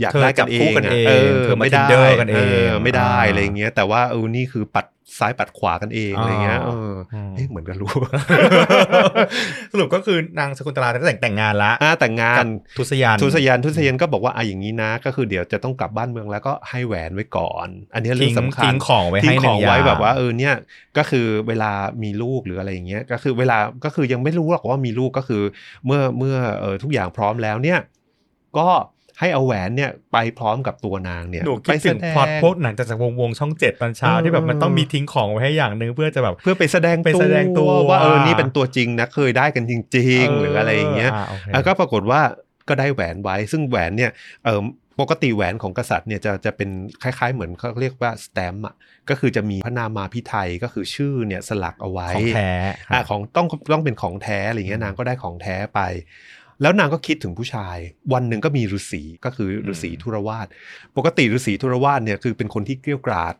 [0.00, 4.86] อยากเธอได้กันเอจับคู่งกันอะเองเออเธอมาไม่ได้ Tinder กันเองไม่ได้อ่าอะไรเงี้ย แต่ว่าเออนี่คือปัด
[5.18, 7.92] ซ้ายปัดขวากันเองอะไรเงี้ยเอออืมเอ๊ะเหมือนกันรู้
[9.72, 20.54] สรุปก็คือนางสกุลตลาแต่งแต่งงานละอ่าแต่งงากับนทุสยานทุสยันทุสยันก็บอกว่าอะอย่างนี้นะ ก็คือเดี๋ยวจะต้องกลับบ้านเมืองแล้วก็ให้แหวนไว้ก่อน อันนี้เรื่อทิ้งงสำคัญทิ้งของไว้ทิ้ให้งของหนึ่ไว้ย่แบบว่าเออเนี่ย
[20.98, 25.42] ก็คือเวลามีลูกหรืออะไรอย่างเงี้ยก็คือเวลาก็คือยังไม่รู้หรอกว่ามีลูกก็คือ
[25.86, 27.78] เมื่อเมื่อเออทุกอย่างพร้อมแล้วเนี่ย
[28.58, 28.68] ก็
[29.20, 42.20] ให้เอาแหวนเนี่ยไปพร้อมกับตัวนางเนี่ยหนูไปคิดถึงแสดพล็อตพวกหนังจากวงวงช่องเจ็ดตอนเช้าเออที่แบบมันต้องมีทิ้งของไว้ให้อย่างหนึ่งเพื่อจะแบบเพื่อไปแสดงไปแสดงตัวว่าเออนี่เป็นตัวจริงนะเคยได้กันจริง ๆ หรืออะไรอย่างเงี้ยาโอเคแล้วก็ปรากฏว่า
[42.68, 44.10] ก็ได้แหวนไว้ซึ่งแหวนเนี่ย
[44.44, 44.60] เออ
[45.00, 46.70] ปกติแหวนของกษัตริย์เนี่ยจะจะเป็น
[47.02, 48.74] คล้ายๆ เหมือนเขาเรียกว่าสแตมป์อะ
[49.08, 52.50] ก็คือจะมีพระนามาพิไทยก็คือชื่อเนี่ยสลักเอาไว้ของแท้
[52.92, 55.80] อะของต้องต้องเป็นของแท้อะไรเงี้ยนางก็ได้ของแท้ไป
[56.62, 57.76] แล้วนางก็คิดถึงผู้ชาย
[58.12, 60.46] วันหนึ่งก็มีฤาษีก็คือฤาษีธุรวาส
[60.96, 63.34] ปกติฤาษีธุรวาสเนี่ยคือเป็นคนที่เกลี้ยวกราด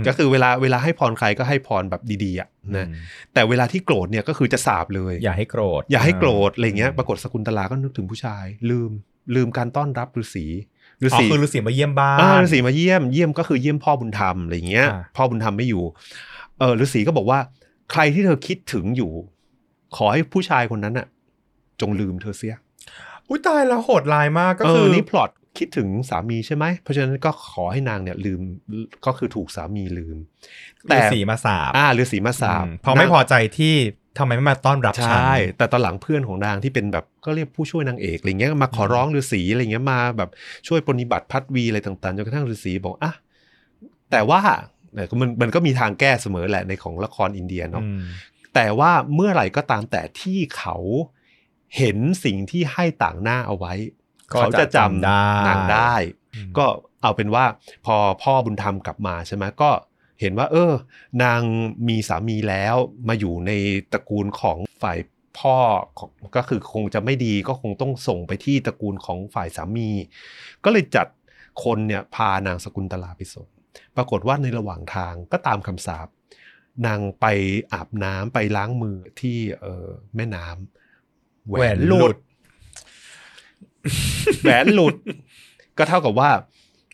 [0.00, 2.94] มก็คือเวลาเวลาให้พรใครก็ให้พรแบบดีๆอะนะอืม
[3.32, 8.90] แต่เวลาที่โกรธเนี่ยก็คือจะสาบเลย อย่าให้โกรธ อย่าให้โกรธอะไรเงี้ยปรากฏสกุลตลาก็นึกถึงผู้ชาย ลืม
[9.34, 10.46] ลืมการต้อนรับฤาษี
[11.04, 15.84] ฤาอ๋อษีคือฤาษีมาเยี่ยมบ้านอ่าฤาษีมาเยี่ยมเยี่ยมก็คือเยี่ยมพ่อบุญธรรมอะไรเงี้ยอ่าพ่อบุญธรรมไม่อยู่
[16.58, 17.38] เออฤาษีก็บอกว่า
[17.92, 19.12] ใครที่เธอคิดถึงอยู่
[19.96, 21.06] ขอให้ผู้ชายคนนั้นน่ะ
[21.82, 22.54] จงลืมเธอเสีย
[23.28, 28.40] อุ้ยตายแล้วโหดร้ายมากก็เอคืออนี่พล็อตคิดถึงสามีใช่ไหม เพราะฉะนั้นก็ขอให้นางเนี่ยลืม
[29.06, 30.16] ก็คือถูกสามีลืม
[30.96, 33.74] ฤาษีมาสาบอ่าฤาษีมาสาบอืมเพราะไม่พอใจที่
[34.18, 40.30] ทำไมไม่มาต้อนรับฉัน ใช่ แต่ตอนหลังเพื่อนของนางที่เป็นแบบก็เรียกผู้ช่วยนางเอกอะไรเงี้ยมาขอร้องฤาษีอะไรเงี้ยมาแบบ
[40.68, 43.12] ช่วยปฏิบัติพัดวีอะไรต่างๆจนกระทั่งฤาษีบอกอะ
[44.10, 44.40] แต่ว่า
[44.94, 48.00] เนี่ยมันมันก็มีทางแก้เสมอแหละในของละครอินเดียเนาะอืม
[48.54, 50.76] แต่ว่าเมื่อไหร่ก็ตามแต่ที่เขา
[51.76, 53.74] เห็นสิ่งที่ให้ต่างหน้าเอาไว้
[54.32, 55.94] ก็เขาจะจำได้นางได้
[56.34, 56.66] อืมก็
[57.02, 57.44] เอาเป็นว่า
[57.86, 59.70] พอพ่อบุญธรรมกลับมาใช่ไหมก็
[60.20, 60.72] เห็นว่า เออ
[61.22, 61.40] นาง
[61.88, 62.76] มีสามีแล้ว
[63.08, 63.50] มาอยู่ใน
[63.92, 64.98] ตระกูลของฝ่าย
[65.38, 65.56] พ่อ
[65.98, 69.88] ของก็คือคงจะไม่ดีก็คงต้องส่งไปที่ตระกูลของฝ่ายสามี
[70.64, 71.06] ก็เลยจัด
[71.64, 73.48] คนเนี่ยพานางสกุลตลาไปส่ง
[73.96, 76.08] ปรากฏว่าในระหว่างทางก็ตามคำสาป
[76.86, 77.26] นางไป
[77.72, 80.81] อาบน้ำไปล้างมือที่เออแม่น้ำ
[81.48, 82.16] แหวนหลุด
[84.42, 84.94] แหวนหลุด
[85.78, 86.30] ก็เท่ากับว่า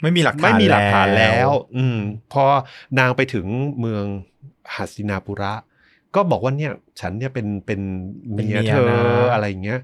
[0.02, 1.98] ไม่มีหลักฐานไม่มีหลักฐานแล้ววอืม
[2.32, 2.44] พอ
[2.98, 3.46] นางไปถึง
[3.80, 4.04] เมือง
[4.74, 5.54] หัสตินาปุระ
[6.14, 7.80] ก็บอกว่าเนี่ย ฉันเนี่ยเป็นเป็น
[8.32, 8.94] เมียเธอ
[9.32, 9.80] อะไรอย่างเงี้ย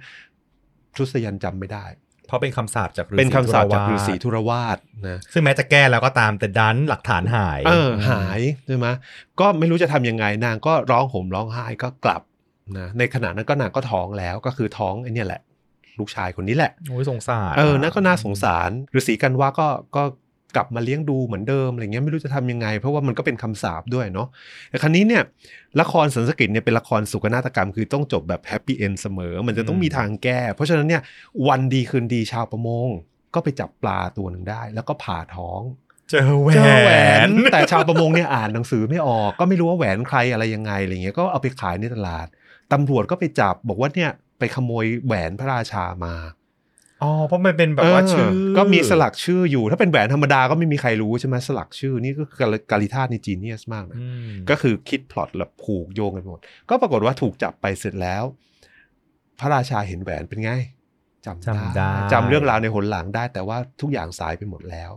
[0.97, 1.85] ทุสยันจำไม่ได้
[2.27, 8.89] เพราะเป็นคำสาปจากฤาษีเป็นคำสาปจากธุฤาระวษีธุรวาสนะซึ่งแม้จะแก้แล้วก็ตามแต่ดันหลักฐานหาย เออ หายใช่ไหม
[9.41, 12.23] ก็ไม่รู้จะทำยังไงนางก็ร้องห่มร้องไห้ก็กลับ
[12.79, 15.41] นะในขณะนั้นก็นางก็ท้องแล้วก็คือท้องไอ้เนี่ยแหละ
[15.99, 20.03] ลูกชายคนนี้แหละโอ้ยสงสารเออนั่นก็น่าสงสารฤาษีกันว่าก็ก็
[20.57, 24.29] กลับมาเลี้ยงดูเหมือนเดิมอะไรเงี้ยไม่รู้จะทำยังไง เพราะว่ามันก็เป็นคำสาปด้วยเนาะ
[24.71, 25.23] แต่คราวนี้เนี่ย
[25.81, 31.03] ละครสันสกฤตเนี่ยเป็นละครสุขนาฏกรรม คือต้องจบแบบ happy end เสมอ มันจะต้องมีทางแก้ เพราะฉะนั้นเนี่ย
[31.49, 32.89] วันดีคืนดีชาวประมง
[33.35, 35.61] ก็ไปจับปลาตัวหนึ่งได้ แล้วก็ผ่าท้อง
[36.11, 36.91] เจอแหว
[37.27, 42.27] นเจอแหวนแต่ชาวประมงเนี่ยอ่านหนังสือไม่ออก ก็ไม่รู้ว่าแหวนใครอะไรยังไงอะไรเงี้ยก็เอาไปขายในตลาด
[42.75, 46.15] ตำรวจก็ไปจับบอกว่าเนี่ยไปขโมยแหวนพระราชามา
[47.03, 52.39] อ๋อเพราะมันเป็นแบบว่าเออชื่อ ก็มีสลักชื่ออยู่ ถ้าเป็นแหวนธรรมดาก็ไม่มีใครรู้ใช่ไหมสลักชื่อนี่ก็คือ
[52.71, 56.39] กาลิธาตุในจีเนียสมากนะอืมก็คือคิดพล็อตแล้วผูกโยงกันหมด
[56.71, 58.25] ก็ปรากฏว่าถูกจับไปเสร็จแล้ว
[59.41, 60.51] พระราชาเห็นแหวนเป็นไง
[61.27, 64.91] จำจำได้จำเรื่องราวในหนหลังได้ แต่ว่าทุกอย่างสายไปหมดแล้ว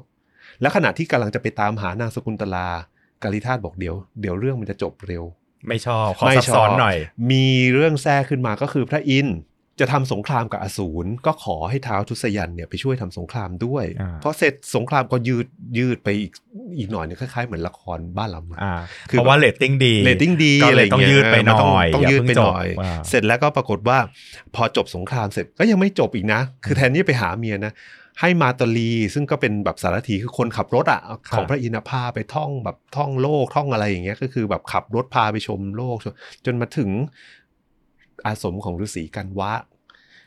[0.62, 2.68] แล้วขณะที่กำลังจะไปตามหานางสกุลตลา
[3.24, 5.24] กาลิธาตุบอกเดี๋ยว เดี๋ยวเรื่องมันจะจบเร็ว
[5.68, 6.98] ไม่ชอบ ขอไม่ซับชอบซ้อนหน่อย
[7.32, 9.38] มีเรื่องแทรกขึ้นมาก็คือพระอินทร์
[9.80, 16.32] จะทำสงครามกับอสูรก็ขอให้ท้าวทุสยันเนี่ยไปช่วยทำสงครามด้วยอ่าเพราะเสร็จสงครามก็ยืดยืดไปอีก
[16.78, 18.74] อีกหน่อยเนี่ยคล้ายๆเหมือนละครบ้านเราอ่า
[19.10, 23.98] คือเพราะว่าเรตติ้งดีเรตติ้งดีก็อะไรเลยต้องยืดไปหน่อยอะไรเงี้ยมันต้องยืดไปหน่อยอย่าเพิ่งจบอ่าเสร็จแล้วก็ปรากฏว่า
[24.56, 27.74] พอจบสงครามเสร็จก็ยังไม่จบอีกนะ คือแทนที่จะไปหาเมียนะ
[28.22, 31.02] ให้มาตาลีซึ่งก็เป็นแบบสารถีคือคนขับรถอะ
[31.36, 35.98] ของพระอินทร์พาไปท่องแบบท่องโลกท่องอะไรอย่างเงี้ยก็คือแบบขับรถพาไปชมโลก
[36.46, 36.90] จนมาถึง
[38.26, 39.54] อาศรมของฤาษีกัณวะ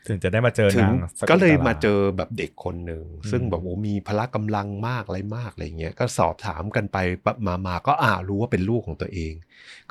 [0.07, 6.97] ถึงจะได้มาเจอถึงนางศกุนตลาก็เลยมาเจอแบบเด็กคนหนึ่งอืมซึ่งแบบโอ้มีพละกำลังมากอะไรมากอะไรเงี้ยก็สอบถามกันไป
[7.47, 9.33] มามาก็อ่ารู้ว่าเป็นลูกของตัวเอง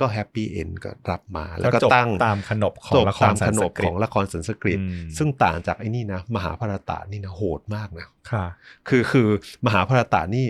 [0.00, 8.44] ก็ happy end ก็รับมา แล้วก็จบตั้งตามขนบขอจงบละครตามสัขนนสบกขฤองตละครสันสกฤตอืมซึ่งต่างจากไอ้นี่นะ มหาภารตะนี่นะโหดมากนะค่ะ
[8.88, 9.28] คือคือ
[9.66, 10.46] มหาภารตะนี่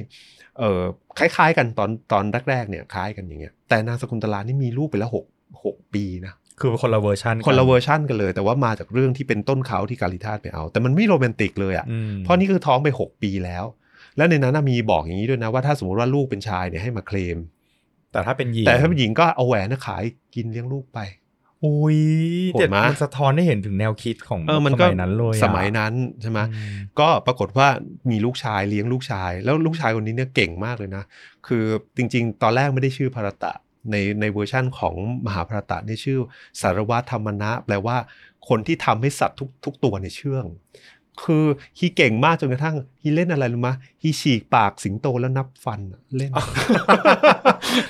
[0.59, 0.83] เออ
[1.19, 5.27] คล้าย ๆ กันตอนตอนแรกๆเนี่ยคล้ายกันอย่างเงี้ยแต่นางศกุนตลานี่มีลูกไปแล้วหก
[5.65, 13.65] หกปีนะ คือคนละเวอร์ชันกันคนละเวอร์ชั่นกันเลย แต่ว่ามาจากเรื่องที่เป็นต้นเค้าที่กาลิทาสไปเอา แต่มันไม่โรแมนติกเลยอะ่ะอืมเพราะนี่คือท้องไป 6 ปีแล้ว
[14.17, 17.39] แล้วในนั้นนะมีบอกอย่างนี้ด้วยนะว่าถ้าสมมติว่าลูกเป็นชายเนี่ยให้มาเคลม
[18.13, 21.01] แต่ถ้าเป็นหญิงแต่ถ้าเป็นหญิงก็เอาแหวนนะขายกินเลี้ยงลูกไป
[21.65, 21.99] อุ้ย
[22.53, 25.93] โหดเจ็ดมะมันสะท้อนให้เห็นถึงแนวคิดของเออมันสก็มัยนั้นเลยอะสมัยนั้น
[26.23, 27.69] ใช่ไหมอืมก็ปรากฏว่า
[28.11, 31.05] มีลูกชายเลี้ยงลูกชาย แล้วลูกชายคนนี้เนี่ยเก่งมากเลยนะ
[31.47, 31.65] คือ
[31.97, 33.53] จริง ๆ ตอนแรกไม่ได้ชื่อภารตะ
[33.91, 34.95] ในในเวอร์ชั่นของ
[35.27, 36.19] มหาภารตะเนี่ชื่อ
[36.61, 37.97] สารวัตรธรรมนะ แปลว่า
[38.49, 40.45] คนที่ทำให้สัตว์ทุกทุกตัวในเชื่อง
[41.25, 41.45] คือ
[41.79, 43.71] ฮีเก่งมากจนกระทั่งฮีเล่นอะไรรู้ไหม
[44.03, 46.33] ฮีฉีกปากสิงโตแล้วนับฟันอะเล่น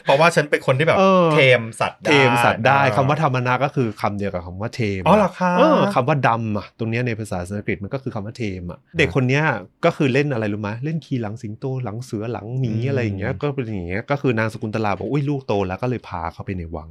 [0.04, 9.44] เพราะว่าฉันเป็นคนที่แบบเออเทมสัตว์ได้เทมสัตว์ได้อ่คำว่าธรรมนาก็คือคำเดียวกับคำว่าเทมอ๋อเหรอคะเออคำว่าดำอะตรงเนี้ยในภาษาสันสกฤตมันก็คือคำว่าเทมอะเด็กคนเนี้ย
[9.84, 16.88] ก็คือเล่นอะไรรู้ไหมเล่นขี่หลังสิงโตหลังเสือหลังหมีอะไรอย่างเงี้ยก็เป็นอย่างเงี้ยก็คือนางสกุลตลาบอกอุ้ยลูกโตแล้วก็เลยพาเขาไปในวัง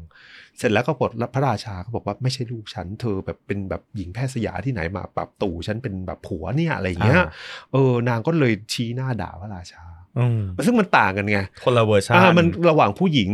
[0.57, 7.27] เสร็จแล้วก็ปลดพระราชาเขาบอกว่าไม่ใช่ลูกฉันเธอแบบเป็นแบบหญิงแพทย์สยาที่ไหนมาปรับตู่ฉันเป็นแบบผัวเนี่ยอะไรอย่างเงี้ยอ่า
[7.71, 9.83] เออนางก็เลยชี้หน้าด่าพระราชา
[10.19, 13.31] อืมซึ่งมันต่างกันไงคนละเวอร์ชันอ่ามันระหว่างผู้หญิง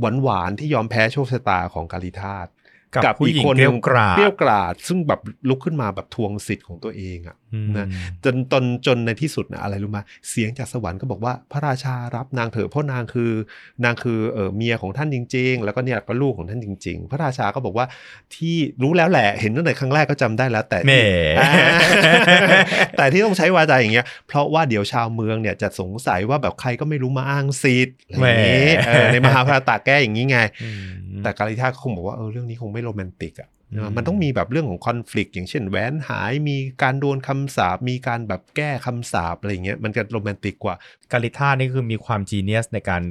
[0.00, 2.46] หวานหวานๆที่ยอมแพ้โชคชะตาของกาลิธาต
[2.94, 7.86] กับผู้หญิงอีเกลียวกราดเกลียวกราด ซึ่งแบบลุกขึ้นมาแบบทวงสิทธิ์ของตัวเองอะอืมนะ
[8.24, 13.30] จนจนจนในที่สุดนะอะไรรู้ไหมาเสียงจากสวรรค์ก็บอกว่าพระราชารับนางเถอะเพราะนางคือ
[13.84, 17.86] นางคือเออเมียของท่านจริง ๆ แล้วก็เนี่ยก็ลูกของท่านจริง ๆ พระราชาก็บอกว่า
[18.34, 20.92] ที่รู้แล้วแหละเห็นตั้งแต่ครั้งแรกก็จำได้แล้วแต่แหม
[21.40, 21.50] อ่า
[22.96, 30.82] แต่ที่ต้องใช้วาจาอย่างเงี้ย เพราะว่าเดี๋ยวชาวเมืองเนี่ยจะสงสัยว่าแบบใครก็ไม่รู้มาอ้างสิทธิ์อะไรอย่างงี้แหมเออในมหาภารตะแก้อย่างนี้ไงอืม
[31.22, 40.74] แต่กาลิท่าก็คงบอกว่าเออเรื่องนี้คงไม่โรแมนติกอะอืมมันต้องมีแบบเรื่องของคอน FLICT อย่างเช่นแหวนหายมีการโดนคำสาปมีการแบบแก้คำสาปอะไรอย่างเงี้ยมันจะโรแมนติกกว่า
[41.12, 43.02] กาลิท่านี่คือมีความจีเนียสในการ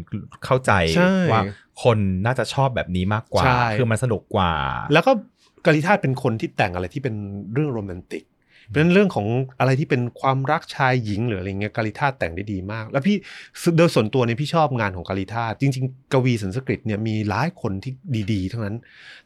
[0.45, 1.43] เข้าใจใช่ว่า
[1.83, 4.51] คนน่าจะชอบแบบนี้มากกว่าใช่คือมันสนุกกว่า
[4.93, 5.11] แล้วก็
[5.65, 7.15] กาลิท่าเป็นคนที่แต่งอะไรที่เป็น
[7.53, 8.23] เรื่องโรแมนติก
[8.71, 9.27] เพราะฉะนั้นเรื่องของ
[9.59, 13.17] อะไรที่เป็นความรักชายหญิงหรืออะไรเงี้ยกาลิธาแต่งได้ดีมาก แล้วพี่
[13.77, 17.93] โดยส่วนตัวเนี่ยพี่ชอบงานของกาลิธาจริง ๆ กวีสันสกฤตเนี่ยมีหลายคนที่
[18.31, 18.77] ดีๆ ทั้งนั้น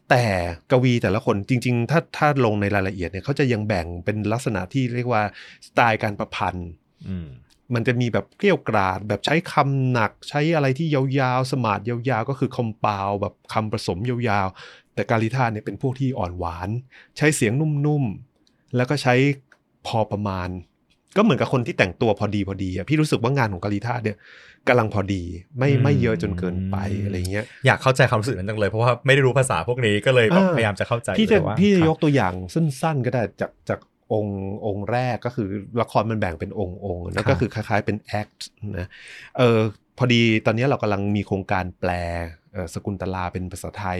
[0.09, 0.23] แต่
[0.71, 5.23] กวีแต่ละคนจริง ๆ ถ้าถ้าลงในรายละเอียดเนี่ยเขาจะยังแบ่งเป็นลักษณะที่เรียกว่า
[5.67, 6.69] สไตล์การประพันธ์
[7.07, 7.27] อืม
[7.73, 16.69] มันจะมีแบบเกลี้ยวกราด แบบใช้คำหนักใช้อะไรที่ยาวๆ สมาร์ทยาวๆ ก็คือคอมปาวแบบคำผสมยาวๆ แต่กาลิธาเนี่ยเป็นพวกที่อ่อนหวาน
[17.17, 17.53] ใช้เสียง
[17.87, 18.34] นุ่มๆ
[18.75, 19.13] แล้วก็ใช้
[19.87, 20.49] พอประมาณ
[21.17, 24.17] ก็เหมือนกับคนที่แต่งตัวพอดีพอดีอะพี่รู้สึกว่างานของกาลิธาเนี่ย
[24.67, 25.23] กำลังพอดี
[25.57, 33.79] ไม่อืมไม่เยอะจนเกินไปอะไรเงี้ยอยากเข้าใจความรู้สึกนั้นจังเลยเพราะว่าไม่ได้รู้ภาษาพวกนี้ก็เลยแบบอ่าพยายามจะเข้าใจพี่จะแต่ว่าพี่จะครับยกตัวอย่างสั้น ๆ ก็ได้จากจาก
[34.13, 35.47] องค์องค์แรกก็คือ
[35.81, 38.39] ละครมันแบ่งเป็นองค์องค์แล้วก็คือคล้ายๆเป็น act
[38.77, 38.87] นะ
[39.37, 39.59] เออ
[39.97, 41.91] พอดีตอนนี้เรากำลังมีโครงการแปล
[42.53, 43.99] เอ่อสกุลตลาเป็นภาษาไทย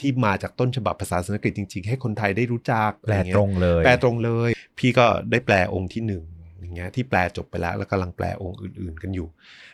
[0.00, 6.22] ที่มาจากต้นฉบับภาษาสันสกฤตจริง ๆ ให้คนไทยได้รู้จักแปลอะไเยตรงเลย แปลตรงเลย พี่ก็ได้แปลองค์ที่หนึ่ง
[6.60, 9.28] อย่างเงี้ยที่แปลจบไปแล้ว แล้วกำลังแปลองค์อื่น ๆ กันอยู่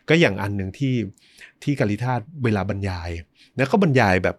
[0.09, 0.95] ก็อย่างอันหนึ่งที่
[1.63, 3.11] ที่กาลิธาตุเวลาบรรยาย
[3.57, 4.37] แล้วก็บรรยายแบบ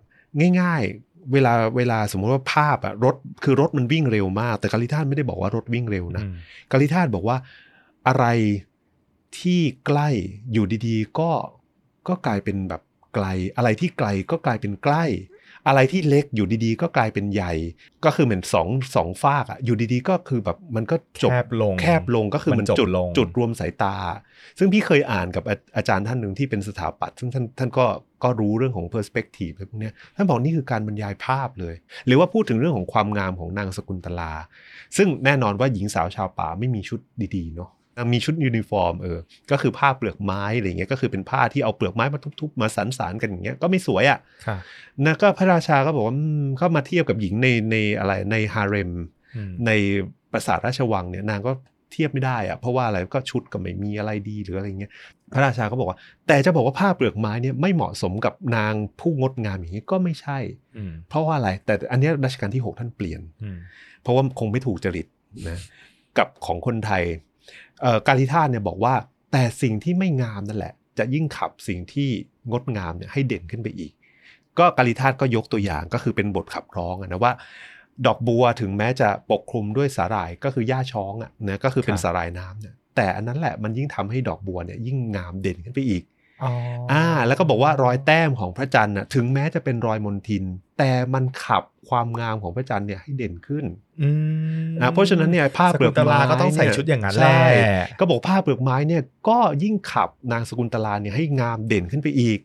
[0.60, 6.36] ง่าย ๆ เวลาเวลาสมมติว่าภาพอะรถคือรถมันวิ่งเร็วมาก แต่กาลิธาตุไม่ได้บอกว่ารถวิ่งเร็วนะอืม
[6.72, 7.38] กาลิธาตุบอกว่า
[8.08, 8.26] อะไร
[9.40, 10.10] ที่ใกล้
[10.52, 11.32] อยู่ดีๆ ก็
[12.08, 12.82] ก็กลายเป็นแบบ
[13.14, 15.04] ไกล อะไรที่ไกลก็กลายเป็นใกล้
[15.68, 17.54] อะไรที่เล็กอยู่ดีๆ ก็กลายเป็นใหญ่
[18.06, 23.96] ก็คือเหมือนสองสองฝากอะอยู่ดีๆ ก็คือแบบมันก็จบแคบลงแคบลงก็คือมันมันจบจุดลงจุดรวมสายตา
[24.60, 27.86] ซึ่งพี่เคยอ่านกับอาอาจารย์ท่านหนึ่งที่เป็นสถาปัตย์ซึ่งท่านท่านก็
[28.24, 34.34] ก็รู้เรื่องของ perspective อะไรพวกเนี้ยท่านบอกนี่คือการบรรยายภาพเลย หรือว่าพูดถึงเรื่องของความงามของนางศกุนตลา
[34.98, 37.00] ซึ่งแน่นอนว่าหญิงสาวชาวป่าไม่มีชุด
[37.36, 37.72] ดีๆเนาะ
[38.14, 39.18] มีชุดยูนิฟอร์มเออ
[39.52, 44.58] ก็คือผ้าเปลือกไม้อะไรเงี้ย ก็คือเป็นผ้าที่เอาเปลือกไม้มาทุบๆ มาสานๆกันอย่างเงี้ย ก็ไม่สวยอะ่ะค่ะ
[45.06, 48.92] นะก็พระราชาก็บอกว่าอืมเข้ามาเทียบกับหญิงในในอะไรในฮาเร็ม
[49.36, 49.72] อืมใน
[50.32, 51.52] ปราสาทราชวังเนี่ยนางก็
[51.92, 54.92] เทียบไม่ได้อะเพราะว่าอะไรก็ชุดก็ไม่มีอะไรดีหรืออะไรเงี้ย
[55.34, 60.40] พระราชาก็บอกว่า แต่จะบอกว่าผ้าเปลือกไม้เนี่ยไม่เหมาะสมกับนางผู้งดงามอย่างนี้ก็ไม่ใช่
[60.78, 63.58] อืมเพราะว่าอะไร แต่อันเนี้ยรัชกาลที่หกท่านเปลี่ยนอืม
[64.02, 65.08] เพราะว่าคงไม่ถูกจริต
[65.48, 65.60] นะ
[66.18, 67.31] กับของคนไทยเอ่อ
[68.08, 68.94] การลิธาเนี่ยบอกว่า
[69.32, 72.10] แต่สิ่งที่ไม่งามนั่นแหละ จะยิ่งขับสิ่งที่
[72.50, 73.92] งดงามเนี่ยให้เด่นขึ้นไปอีก
[74.60, 77.34] ก็กาลิธาก็ยกตัวอย่างก็คือเป็นบทขับร้องนะว่า
[78.06, 86.04] ดอกบัวถึงแม้จะปกคลุมด้วยสาหร่ายก็คือหญ้าช้องอะนะก็คือเป็นสาหร่ายน้ำเนี่ยแต่อันนั้นแหละมันยิ่งทำให้ดอกบัวเนี่ยยิ่งงามเด่นขึ้นไปอีก
[86.44, 86.52] อ๋อ
[86.92, 90.44] อ่า แล้วก็บอกว่ารอยแต้มของพระจันทร์น่ะถึงแม้จะเป็นรอยมนทิน
[90.78, 93.66] แต่มันขับความงามของพระจันทร์เนี่ยให้เด่นขึ้น
[94.02, 94.10] อื
[94.70, 102.40] มอ่าเพราะฉะนั้นเนี่ยผ้าเปลือกสกุลตไม้ลาก็ต้องใส่เนี่ชุดอย่างนั้นแหใช่ละก็บอกผ้าเปลือกไม้เนี่ยก็ยิ่งขับนางสกุลตลาเนี่ยให้งามเด่นขึ้นไปอีก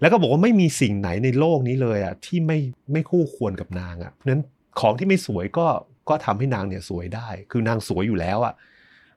[0.00, 2.58] แล้วก็บอกว่าไม่มีสิ่งไหนในโลกนี้เลยอะที่ไม่
[2.92, 4.42] ไม่คู่ควรกับนางอะเพราะฉะนั้น
[4.80, 5.66] ของที่ไม่สวยก็
[6.08, 8.54] ก็ทำให้นางเนี่ยสวยได้ คือนางสวยอยู่แล้วอะ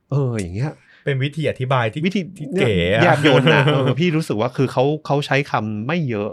[0.09, 0.71] เอออย่างเงี้ย
[1.03, 6.31] เป็นวิธีอธิบายที่วิธีที่เก๋แยบยนต์นะเออพี่รู้สึกว่าคือเขาเขาใช้คำไม่เยอะ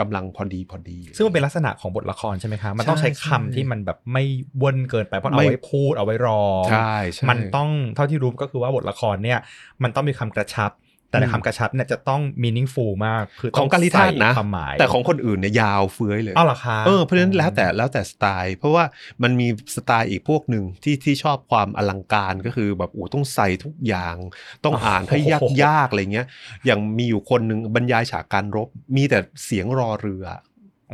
[0.00, 4.24] กำลังพอดีพอดี ซึ่งมันเป็นลักษณะของบทละครใช่ไหมคะมันต้องใช่ใช้คำใช่ที่มันแบบไม่
[4.62, 9.38] วนเกินไปเพราะเอาไม่ไว้พูดเอาไว้รองใช่ใช่มันต้องเท่าที่รู้ก็คือว่าบทละครเนี่ย
[9.82, 10.70] มันต้องมีคำกระชับ
[11.12, 18.84] แต่ในคำกระชับเนี่ยจะต้อง meaningful มาก คือขต้องการิธาตุนะใส่ความหมายแต่ของคนอื่นเนี่ยยาวเฟื้อยเลยอ้าวเหรอคะเออเพราะฉะนั้นแล้วแต่แล้วแต่สไตล์ เพราะว่า
[19.22, 24.16] มันมีสไตล์อีกพวกหนึ่งที่ที่ชอบความอลังการก็คือแบบโอ้ต้องใส่ทุกอย่าง
[24.64, 26.26] ต้องอ่านให้ยากยากๆอะไรเงี้ย
[26.66, 30.26] อย่างมีอยู่คนหนึ่งบรรยายฉากการรบ มีแต่เสียงรอเรือ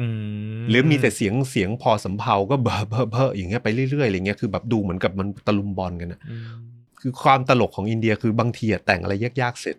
[0.01, 0.07] อื
[0.59, 6.43] มหรือมีแต่เสียงเสียงพอสำเพาก็เบอเบอเบออย่างเงี้ยไปเรื่อยๆอะไรเงี้ยคือแบบดูเหมือนกับมันตะลุมบอลกันนะอืม
[7.01, 9.77] คือความตลกของอินเดียคือบางทีอะแต่งอะไรยากๆเสร็จ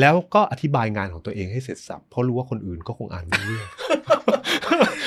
[0.00, 3.68] แล้วก็อธิบายงานของตัวเองให้เสร็จสับเพราะรู้ว่าคนอื่นก็คงอ่านไม่รู้เรื่อง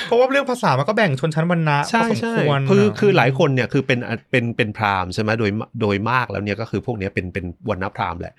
[0.08, 4.00] เพราะว่าเรื่องภาษามันก็แบ่งชนชั้นวรรณะใช่พอสมใช่ควรคือนะคือหลายคนเนี่ยคือเป็น
[4.32, 5.52] เป็นเป็นพราหมณ์ใช่ไหมโดย
[5.82, 8.34] โดยมากแล้วเนี่ยก็คือพวกเนี้ยเป็นเป็นวรรณพราหมณ์แหละ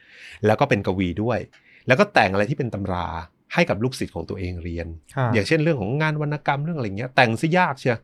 [0.47, 1.39] แล้วก็เป็นกวีด้วย
[1.87, 3.07] แล้วก็แต่งอะไรที่เป็นตำรา
[3.55, 4.87] ให้กับลูกศิษย์ของตัวเองเรียน
[5.17, 7.97] ค่ะอย่างเช่นเรื่องของงานวรรณกรรมเรื่องอะไรเงี้ยแต่งซะยากเชีย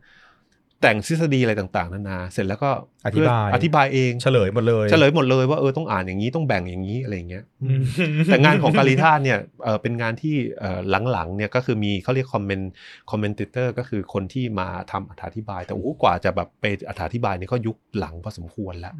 [0.81, 2.69] แต่งทฤษฎีอะไรต่างๆนานา เสร็จแล้วก็
[3.05, 7.81] อธิบายเพื่ออธิบายเองเฉลยหมดเลยเฉลยหมดเลยว่าเออต้องอ่านอย่างนี้ต้องแบ่งอย่างนี้อะไรเงี้ยอืม
[8.25, 10.79] แต่งานของกาลิธาตุเนี่ยเอ่อเป็นงานที่เอ่อ
[11.11, 16.65] หลังๆเนี่ยก็คือมีเขาเรียก comment commentator ก็คือคนที่มาทำอธิบาย แต่โอ้โหกว่าจะแบบไป
[17.05, 18.93] อธิบายเนี่ยก็ยุคหลังพอสมควรแล้ว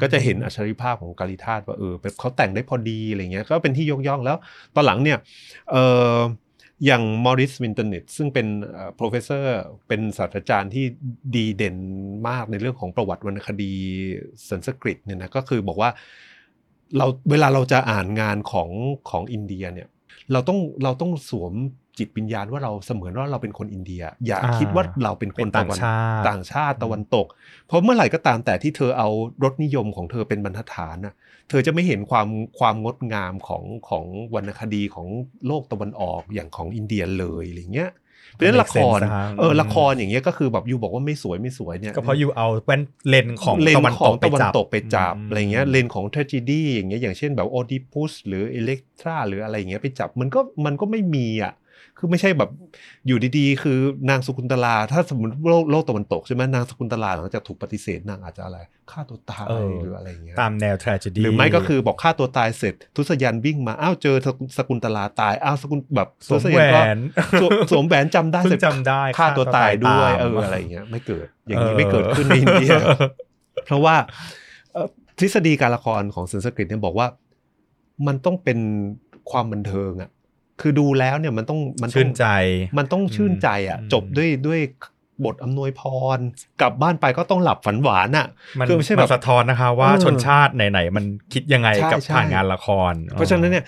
[0.00, 4.36] ก็จะเห็นอัจฉริยภาพของกาลิทาสว่าเออแบบเขาแต่งได้พอดีอะไรเงี้ยก็เป็นที่ยกย่องแล้ว
[4.74, 5.18] ตอนหลังเนี่ย
[5.70, 5.76] เอ
[6.14, 6.16] อ
[6.86, 8.46] อย่างมอริสวินเทอร์นิตซ์ซึ่งเป็น
[8.98, 9.44] professor
[9.88, 10.84] เป็นศาสตราจารย์ที่
[11.34, 11.76] ดีเด่น
[12.28, 13.72] มากในเรื่องของประวัติวรรณคดี
[14.48, 15.90] สันสกฤตเนี่ยนะก็คือบอกว่า
[16.96, 18.70] เราเวลาเราจะอ่านงานของ
[19.10, 19.88] ของอินเดียเนี่ย
[20.32, 21.52] เราต้องเราต้องสวม
[21.98, 27.26] จิตวิญญาณว่าเราเสมือนว่าเราเป็นคนอินเดีย อย่าอ่าคิดว่าเราเป็นคเป็นนต่างตะวันชาติต่างชาติตะวันตก
[27.66, 29.08] เพราะเมื่อไหร่ก็ตามแต่ที่เธอเอา
[29.44, 31.14] รสนิยมของเธอเป็นบรรทัดฐานน่ะ
[31.48, 32.28] เธอจะไม่เห็นความ
[32.58, 35.06] ความงดงามของของวรรณคดีของ
[35.46, 37.92] โลกตะวันออกอย่างของอินเดียเลยอะไรเงี้ย
[38.32, 51.52] เพราะฉะนั้นละคร Make sense นะฮะเออละครอย่างเงี้ยก็คือแบบยูบอกว่าไม่สวยไม่สวยเนี่ยก็เพราะอยู่เอาแว่นเลนส์ของเลนตะวันส์ของตกไปตะวันจับตกไปจับมอะไรเงี้ยเลนส์ของ tragedy อย่างเงี้ยอย่างเช่นแบบโอดิปุสหรืออิเล็กทราหรืออะไรอย่างเงี้ยไปจับมันก็มันก็ไม่มีอะ
[52.04, 52.50] คือไม่ใช่แบบ
[53.06, 53.78] อยู่ดีๆ คือ
[54.10, 58.58] นางสกุลตลา ถ้าสมมติโลกโลกตะวันตกใช่ไหมนางสกุลตลาหลังจากถูกปฏิเสธนางอาจจะอะไร
[58.90, 64.16] ฆ่าตัวตายเออหรืออะไรอย่างเงี้ยตามแนว tragedy หรือไม่ก็คือบอกฆ่าตัวตายเสร็จ ทุสยันวิ่งมาอ้าวเจอ
[64.58, 66.98] สกุลตลาตายอ้าวสกุลแบบสวมทุศแหวยัก็น
[67.40, 72.70] สวมสวมแหวนจำได้เพิ่งเสร็จจำได้ฆ่าตัวตายด้วยฆ่าเอตัวตายตามออะไรอย่างเงี้ยไม่เกิดอย่างนี้ไม่เกิดขึ้นในอินเดีย
[73.66, 73.96] เพราะว่า
[74.72, 74.88] เอ่อ
[75.18, 77.06] ทฤษฎีการละครของสันสกฤตเนี่ยบอกว่า
[78.06, 78.58] มันต้องเป็น
[79.30, 80.10] ความบันเทิงอะ
[80.60, 82.26] คือดูแล้วเนี่ยมันต้องมันต้องชื่นใจ
[82.78, 84.60] มันต้องชื่นใจอะอืมจบด้วยด้วย
[85.24, 85.82] บทอำนวยพ
[86.16, 86.18] ร
[86.60, 88.26] กลับบ้านไปก็ต้องหลับฝันหวานอะ
[88.58, 93.64] มันคือไม่ใช่แบบนสะท้อนนะคะว่าเออชนชาติไหนๆมันคิดยังไงใช่กับใช่ผ่านงานละคร เพราะฉะนั้นเนี่ย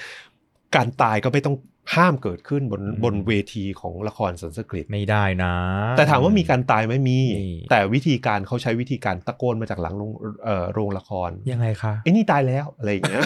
[0.77, 1.57] การตายก็ไม่ต้อง
[1.95, 5.55] ห้ามเกิดขึ้นบนอืมบนเวทีของละครสันสกฤตไม่ได้นะ
[5.97, 10.11] แต่ถามว่ามีการตายไหมมีมีแต่วิธีการเขาใช้วิธีการตะโกนมาจากหลังโรง
[10.45, 13.23] เอ่อโรงละครยังไงคะไอ้นี่ตายแล้วอะไรอย่างเงี้ย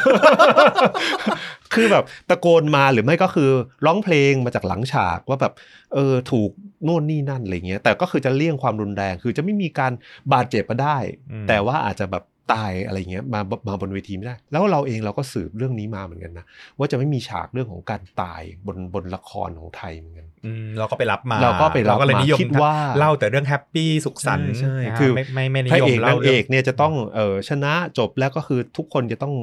[1.75, 3.51] คือแบบตะโกนมาหรือไม่ก็คือ
[3.87, 5.53] ร้องเพลงมาจากหลังฉากว่าแบบ
[5.95, 6.51] เออถูก
[6.85, 9.93] โน่นนี่นั่นอะไรเงี้ยแต่ก็คือจะเลี่ยงความรุนแรงคือจะไม่มีการ
[10.33, 10.97] บาดเจ็บมาได้
[11.31, 16.45] อืมแต่ว่าอาจจะแบบ ตายอะไรเงี้ยมามาบนเวทีไม่ได้ แล้วเราเองเราก็สืบเรื่องนี้มาเหมือนกันนะ
[16.79, 29.35] ว่าจะไม่มีฉากเรื่องของการตายบนบนละครของไทยเหมือนกันอืมเราก็ไปรับมาเราก็ไปรับก็เลยนิยมมาคิดว่าเล่าแต่เรื่องแฮปปี้สุขสันต์ใช่ใช่นะฮะคือไม่ไม่ไม่นิพระยมเอกเล่านางเรื่เอองกเนี่ยจะต้องเออชนะจบแล้วก็คือทุกคนจะต้อง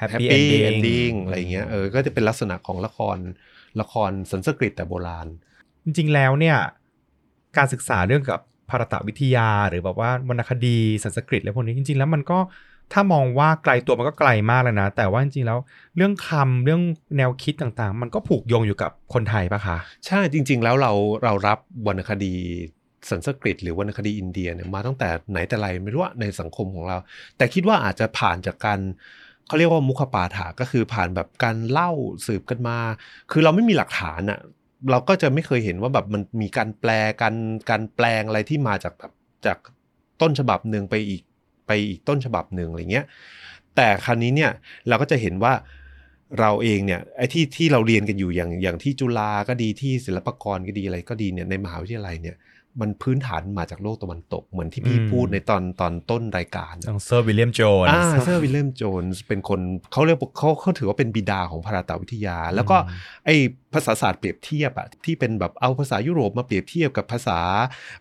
[0.00, 3.18] Happy Happy ending ending อะไรเงี้ยเออก็จะเป็นลักษณะของละคร
[3.80, 5.28] ละครสันสกฤตแต่โบราณ
[5.84, 6.56] จริงๆแล้วเนี่ย
[7.56, 8.40] การศึกษาเรื่องกับ
[8.70, 12.38] ภารตวิทยาหรือแบบว่าวรรณคดีสันสกฤตอะไรพวกนี้จริง ๆ แล้วมันก็
[12.92, 15.58] ถ้ามองว่าไกลตัวมันก็ไกลมากเลยนะ แต่ว่าจริงๆแล้ว
[15.96, 16.82] เรื่องคำเรื่อง
[17.16, 20.92] แนวคิดต่างๆ มันก็ผูกโยงอยู่กับคนไทยปะคะใช่จริง ๆ แล้วเรา
[21.24, 22.34] เรารับวรรณคดี
[23.10, 26.96] สันสกฤตหรือวรรณคดีอินเดียเนี่ยมาตั้งแต่ไหนแต่ไรไม่รู้ว่าในสังคมของเรา
[27.36, 28.80] แต่คิดว่าอาจจะผ่านจากการ
[29.46, 31.90] เขาเรียกว่ามุขปาฐาก็คือผ่านแบบการเล่า
[32.26, 32.78] สืบกันมา
[33.30, 34.40] คือเราไม่มีหลักฐานอะ
[34.90, 36.90] เราก็จะไม่เคยเห็นว่าแบบมันมีการแปล
[37.22, 37.34] การ
[37.70, 39.12] การแปลงอะไรที่มาจากแบบ
[39.46, 39.58] จาก
[40.20, 41.22] ต้นฉบับหนึ่งไปอีก
[41.66, 43.06] ไปอีกต้นฉบับหนึ่งอะไรเงี้ย
[43.76, 44.50] แต่ครั้นี้เนี่ย
[44.88, 45.52] เราก็จะเห็นว่า
[46.40, 52.36] เราเองเนี่ยไอ้ที่ที่เราเรียนกันอยู่อย่างอย่างที่จุฬาก็ดีที่ศิลปากรก็ดีอะไรก็ดีเนี่ยในมหาวิทยาลัยเนี่ย
[52.80, 59.60] มันพื้นฐานมาจากโลกตะวันตก เหมือนที่พี่อืมพูดในตอนตอนต้นรายการทางเซอร์วิลเลียมโจนส์อ่าเซอร์วิลเลียมโจนส์เป็นคน
[59.92, 62.76] เขาเรียกว่าเขาเขาถือว่าเป็นบิดาของภารตวิทยา แล้วก็
[63.26, 63.36] ไอ้
[63.74, 67.38] ภาษาศาสตร์เปรียบเทียบอะที่เป็นแบบเอาภาษายุโรปมาเปรียบเทียบกับภาษา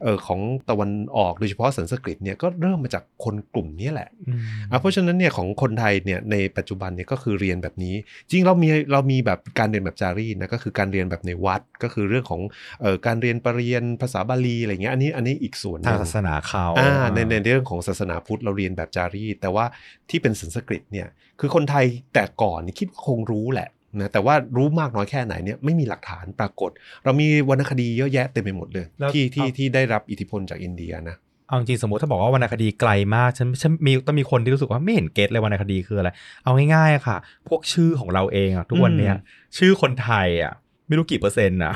[0.02, 4.40] เอ่อของตะวันออกโดยเฉพาะสันสกฤตเนี่ยก็เริ่มมาจากคนกลุ่มนี้แหละอืม
[4.72, 7.96] อะเพราะฉะนั้นเนี่ยของคนไทยเนี่ยในปัจจุบันเนี่ยก็คือเรียนแบบนี้
[8.30, 12.42] จริงเรามีเรามีแบบการเรียนแบบจารีตนะก็คือการเรียนแบบในวัดก็คือเรื่องของ
[12.82, 19.66] เอ่อการเรียนเปรียญภาษาบาลีอะไรเงี้ยอันนี้อันนี้อีกส่วนหทางนึ่งทางศาสนาเขาอ่าในในเรื่องของศาสนาพุทธเราเรียนแบบจารีต แต่ว่า
[20.10, 21.08] ที่เป็นสันสกฤตเนี่ย
[21.40, 26.72] คือคนไทยแต่ก่อนนี่คิดว่าคงรู้แหละนะแต่ว่ารู้มากน้อยแค่ไหนเนี่ยไม่มีหลักฐานปรากฏ
[27.04, 36.10] เรามีวรรณคดีเยอะแยะเต็มไปหมดเลยแล้วที่ที่เอาที่ได้รับอิทธิพลจากอินเดียนะเอาจริงๆสมมติถ้าบอกว่าวรรณคดีไกลมากฉันฉันมีต้องมีคนที่รู้สึกว่าไม่เห็น get เลยวรรณคดีคืออะไร
[36.44, 40.54] เอาง่ายๆอะค่ะ พวกชื่อของเราเองอะทุกวันเนี้ยอืมชื่อคนไทยอะ
[40.90, 41.74] ไม่รู้กี่เปอร์เซ็นต์อะ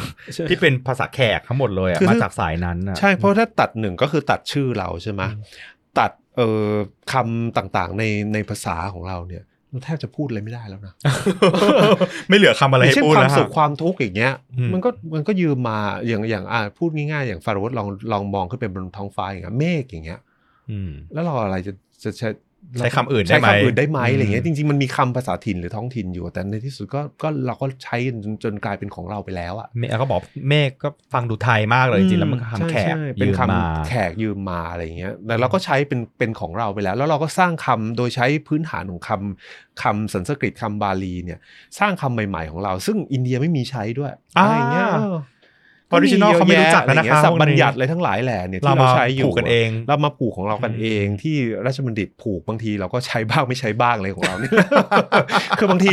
[0.49, 5.43] ที่เป็นภาษาแขกทั้งหมดเลยอะคือมาจากสายนั้นอะใช่เพราะถ้าตัดหนึ่งก็คือตัดชื่อเราใช่ไหมอืม
[5.99, 6.69] ตัดเอ่อ
[7.11, 8.03] คำต่างๆใน
[8.33, 10.93] ในภาษาของเราเนี่ยเราแทบจะพูดอะไรไม่ได้แล้วนะ
[12.29, 20.19] ไม่เหลือคำอะไรอย่างให้เช่นพูดความแล้วสุขค่ะความทุกข์อย่างเงี้ยอืมมันก็มันก็ยืมมาอย่างอย่างอ่าพูดง่ายๆ อย่างฟาโรห์ลองลองมองขึ้นไปบนท้องฟ้าอย่างเงี้ยเมฆอย่างเงี้ย
[20.71, 21.73] อืมแล้วเราอะไรจะ
[22.21, 22.29] จะ
[22.79, 41.39] ใช้ใช้คำอื่นได้ใช้ไหมคำอื่นได้ไหมอืมอะไรเงี้ยจริงๆมันมีคำภาษาถิ่นหรือท้องถิ่นอยู่ แต่ในที่สุดก็ก็เราก็ใช้จนจนกลายเป็นของเราไปแล้วอะเมฆก็บอกเมฆก็ฟังดูไทยมากเลยจริงๆแล้วมันก็ใช่คำแขกใช่เป็นยืมคำมาแขกยืมมาอะไรอย่างเงี้ยแต่เราก็ใช้เป็นเป็นของเราไปแล้ว แล้วเราก็สร้างคำโดยใช้พื้นฐานของคำคำสันสกฤตคำบาลีเนี่ย
[41.79, 44.89] สร้างคำใหม่ ๆของเรา ซึ่งอินเดียไม่มีใช้ด้วยอ่าอะไรอย่างเงี้ย
[45.93, 51.35] เออ Original เขาไม่รู้จักแล้วนะคะสับพวกนี้บัญญัติอะไรทั้งหลายแหล่เนี่ยเราที่เรามาใช้อยู่ผูกกันเองเรามาผูกของเรากันอืมเอง ที่
[51.65, 54.51] ราชบัณฑิตผูกบางทีเราก็ใช้บ้างไม่ใช้บ้างอะไรของเราเนี่ย
[55.59, 55.91] คือบางที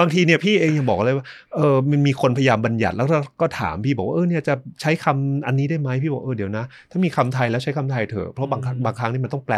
[0.00, 1.26] บางทีเนี่ยพี่เองยังบอกเลยว่า
[1.56, 3.06] เออมันมีคนพยายามบัญญัติแล้ว
[3.40, 9.56] ก็ถามพี่บอกว่าเออเนี่ยจะใช้คำอันนี้ได้ไหมพี่บอกเออเดี๋ยวนะ ถ้ามีคำไทยแล้วใช้คำไทยเถอะเพราะบางครั้งอืมบางครั้งนี่มันต้องแปล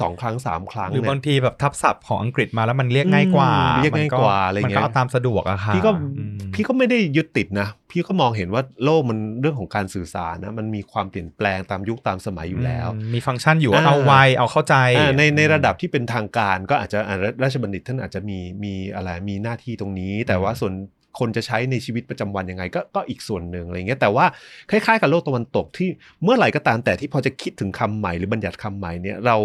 [0.00, 20.74] สองครั้งสามครั้งหรือเนี่ยบางทีแบบทับศัพท์ของอังกฤษมาแล้วมันเรียกง่ายกว่าอืมเรียกง่ายกว่าอะไรมันเงี้ก็ยเอาตามสะดวกอะค่ะพี่ก็อืมพี่ก็ไม่ได้ยึดติดนะ พี่ก็มองเห็นว่าโลกมันเรื่องของการสื่อสารนะมันมีความเปลี่ยนแปลงตามยุคตามสมัยอยู่แล้วอืมมีฟังก์ชันอยู่ว่าอ่าเอาไวเอาเข้าใจอ่าในในระดับที่เป็นทางการก็อาจจะอ่าราชบัณฑิตท่านอาจจะมีมีอะไรมีหน้าที่ตรงนี้ แต่ว่าส่วน
[21.18, 24.26] คนจะใช้ในชีวิตประจำวันยังไงก็ก็อีกส่วนหนึ่งอะไรเงี้ยแต่ว่า
[24.70, 25.88] คล้ายๆ กับโลกตะวันตกที่
[26.22, 29.36] เมื่อไหร่ก็ตามแต่ที่พอจะคิดถึงคำใหม่หรือบัญญัติคำใหม่เนี่ยเรา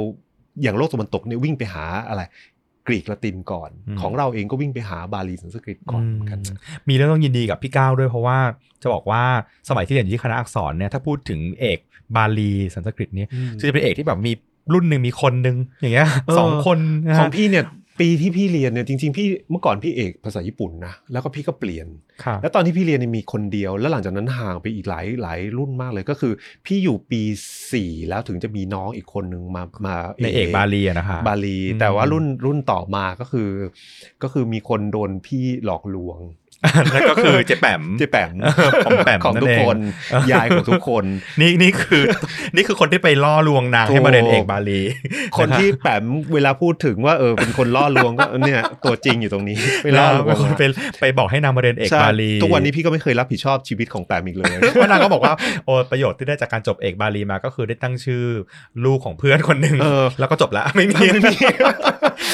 [0.61, 2.21] อย่างโลกตะวันตกเนี่ยวิ่งไปหาอะไร
[2.87, 6.57] กรีกละตินก่อนอืมของเราเองก็วิ่งไปหาบาลีสันสกฤตก่อนเหมือนกันอืม
[6.89, 8.37] มีเรื่องต้องยินดีกับพี่ก้าวด้วยเพราะว่า
[8.81, 9.23] จะบอกว่า
[9.69, 11.79] สมัยที่เรียนอยู่ที่คณะอักษรเนี่ยถ้าพูดถึงเอก
[12.15, 14.31] บาลีสันสกฤตเนี่ยอืมจะเป็นเอกที่แบบมี
[14.73, 17.65] รุ่นหนึ่งมีคนหนึ่งอย่างเงี้ยเออสองคนนะขฮะองพี่เนี่ย
[17.99, 21.87] ปีที่พี่เรียนเนี่ยจริงๆพี่เมื่อก่อนพี่เอกภาษาญี่ปุ่นนะแล้วก็พี่ก็เปลี่ยน
[22.23, 26.33] ค่ะแล้วตอนที่พี่เรียนเนี่ยมีคนเดียว แล้วหลังจากนั้นห่างไปอีกหลายหลายรุ่นมากเลยก็คือ
[26.65, 27.21] พี่อยู่ปี
[27.71, 33.49] สี่แล้วถึงจะมีน้องอีกคนนึงมามาในเอกบาลีอะนะคะบาลีอืมแต่ว่ารุ่นรุ่นต่อมาก็คือ
[34.23, 36.19] ก็คือมีคนโดนพี่หลอกลวง
[36.93, 38.31] นั่นก็คือเจ๊แปมเจ๊แปม
[38.85, 39.77] ของแปมของนั่นทุกเองคน
[40.31, 41.05] ยายของทุกคน
[41.41, 42.03] นี่นี่คือ
[42.55, 44.81] นี่คือคนที่ไปล่อลวงนางให้มาเรียนเอกบาลี
[45.37, 46.03] คนที่แปม
[46.33, 50.63] เวลาพูดถึงว่าเออเป็นคนล่อลวงก็เนี่ยตัวจริงอยู่ตรงนี้ไปล่อลวเป็นงคนไป
[50.99, 55.33] ไปบอกให้นางมาเรียนเอกใช่บาลีทุกวันนี้พี่ก็ไม่เคยรับผิดชอบชีวิตของแปมอีกเลยเพราะนางก็บอกว่า
[55.65, 58.23] โอ้ประโยชน์ที่ได้จากการจบเอกบาลีมาก็คือได้ตั้งชื่อ
[58.85, 60.95] ลูกของเพื่อนคนหนึ่งเออแล้วก็จบละไม่มี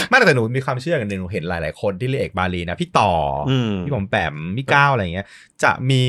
[0.10, 3.12] ไม่มีไม่แต่หนูมีความเชื่อกันหนึ่งหนูเห็นหลาย ๆ คนที่เรียนเอกบาลีนะพี่ต่อ
[3.50, 5.28] ออืมพี่ผมแปมพี่ก้าวอะไรอย่างเงี้ย
[5.64, 6.02] จะมี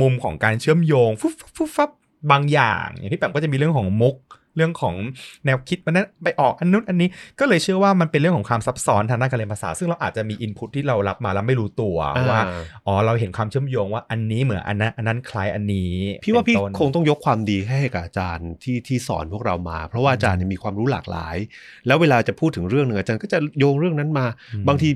[0.00, 1.90] มุมของการเชื่อมโยงฟุบฟุบฟุบฟับ
[2.30, 4.16] บางอย่าง อย่างพี่แปมก็จะมีเรื่องของมุก
[4.56, 4.94] เรื่องของ
[5.46, 7.08] แนวคิดมันนั้นไปออกอันนู้นอันนี้
[7.40, 11.96] ก็เลยเชื่อว่ามันเป็นเรื่องของความซับซ้อนทางด้านการเรียนภาษา ซึ่งเราอาจจะมีอินพุตที่เรารับมาแล้วไม่รู้ตัว
[12.30, 15.94] ว่าอ่าอ๋อเราเห็นความเชื่อมโยงว่าอันนี้เหมือนอันนั้นอันนั้นคล้ายอันนี้
[16.24, 21.36] พี่ว่าพี่เป็นต้นคงต้องยกความดีให้กับอาจารย์ที่ที่สอนพวกเรามา เพราะว่าอาจารย์เนี่ยมีความรู้หลากหลาย
[21.86, 24.88] แล้วเวลาจะพูดถึงเรื่องหนึ่งอาจารย์ก็จะโยงเรื่องนั้นมาอืมบางที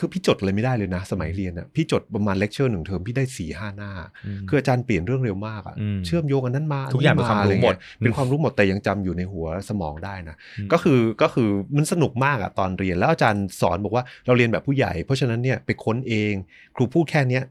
[0.00, 3.90] คือพี่จดเลยไม่ได้เลยนะ สมัยเรียนอะพี่จดประมาณเลคเชอร์หนึ่งเทอมพี่ได้สี่ห้าหน้าอื
[4.40, 16.32] มคืออาจารย์เปลี่ยนเรื่องเร็วมากอะอืมเชื่อมโยงอันนั้นมาทุกอย่างเป็นความรู้หมดอะไรเงี้ยเป็นความรู้หมดแต่ยังจำอยู่ในหัวสมองได้นะอืมก็คือก็คือมันสนุกมากอะตอนเรียนแล้วอาจารย์สอนบอกว่าเราเรียนแบบผู้ใหญ่ เพราะฉะนั้นเนี่ยไปค้นเอง
[16.76, 17.44] ครูพูดแค่เนี้ย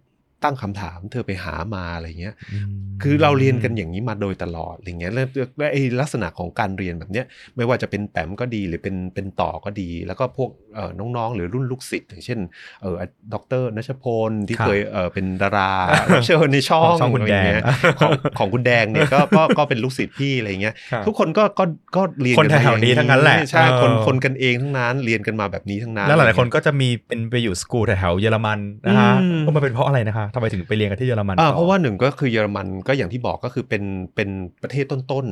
[0.43, 2.35] ตั้งคำถามเธอไปหามาอะไรเงี้ยอื
[2.67, 2.69] ม
[3.03, 5.27] คือเราเรียนกันอย่างนี้มาโดยตลอดอะไรเงี้ยแล้ว
[5.57, 7.25] แล้วไอ้ลักษณะของการเรียนแบบเนี้ย
[7.55, 12.39] ไม่ว่าจะเป็นแปมก็ดีหรือเป็นเป็นต่อก็ดี แล้วก็พวกเอ่อน้องๆ หรือรุ่นลูกศิษย์อย่างเช่น
[12.81, 12.95] เออ
[13.33, 15.71] ดรนัชพลที่ครับเคยเออเป็นดารา
[16.13, 17.65] รับเชิญในช่องช่องคุณแดงะไรเงี้ย
[17.99, 21.63] ของของคุณแดงเนี่ยก็ก็ก็เป็นลูกศิษย์พี่อะไรเงี้ยครับทุกคนก็ก็
[21.95, 33.83] ก็เรียนคนกัมาแถวๆนี้อย่าทั้งนั้นแหละใช่คนเออคนกันเองทั้งนั้นเรียนกันมาแบบนี้ทั้งนั้นแล้วหลายๆคนก็จะมีเป็นไปอยู่สกูลแถวๆเยอรมันนะฮะอืมก็มันเป็นเพราะอะไรนะคะทำไมถึงไปเรียนกันที่เยอรมันอ่าต่อเพราะว่าหนึ่งก็คือเยอรมันก็อย่างที่บอกก็คือเป็น
[34.15, 34.29] เป็น
[34.63, 35.25] ประเทศต้น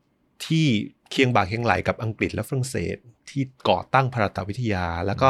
[0.00, 0.66] ๆที่
[1.10, 2.96] เคียงบ่าเคียงไหลกับอังกฤษและฝรั่งเศส
[3.28, 5.28] ที่ก่อตั้งพาราตวิทยา แล้วก็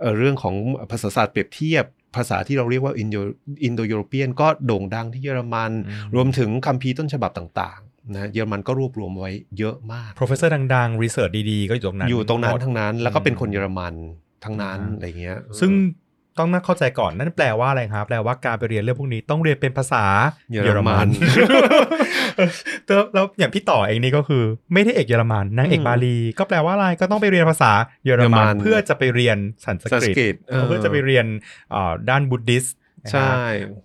[0.00, 0.54] เอ่อเรื่องของ
[0.90, 1.84] ภาษาศาสตร์เปรียบเทียบ
[2.16, 3.16] ภาษาที่เราเรียกว่าอินโด
[3.64, 13.94] อินโดยุโรเปียนก็โด่งดังที่เยอรมันอืมรวมถึงคัมภีร์ต้นฉบับต่างๆนะเยอรมันก็รวบรวมไว้เยอะมาก professor ดังๆ research ดีๆ ก็อยู่ตรงนั้น อยู่ตรงนั้นหมดทั้งนั้น แล้วก็เป็นคนอืมเยอรมัน
[14.44, 15.70] ทั้งนั้นอ่าอะไรเงี้ย ซึ่ง
[16.38, 20.04] ต้องน่าเข้าใจก่อนนั่นแปลว่าอะไรครับ แปลว่าการไปเรียนเรื่องพวกนี้ต้องเรียนเป็นภาษา
[20.52, 21.06] เยอรมัน
[22.86, 27.72] แล้วแล้วอย่างพี่ต่อเองนี่ก็คือ ไม่ได้เอกเยอรมันนางเอกอืมบาลี ก็แปลว่าอะไรก็ต้องไปเรียนภาษา
[28.04, 31.26] เยอรมันเยอรมันเพื่อจะไปเรียนสันสสันสกฤตเออเพื่อจะไปเรียน
[31.74, 33.34] อ่าด้าน Buddhist นะ ใช่ฮะ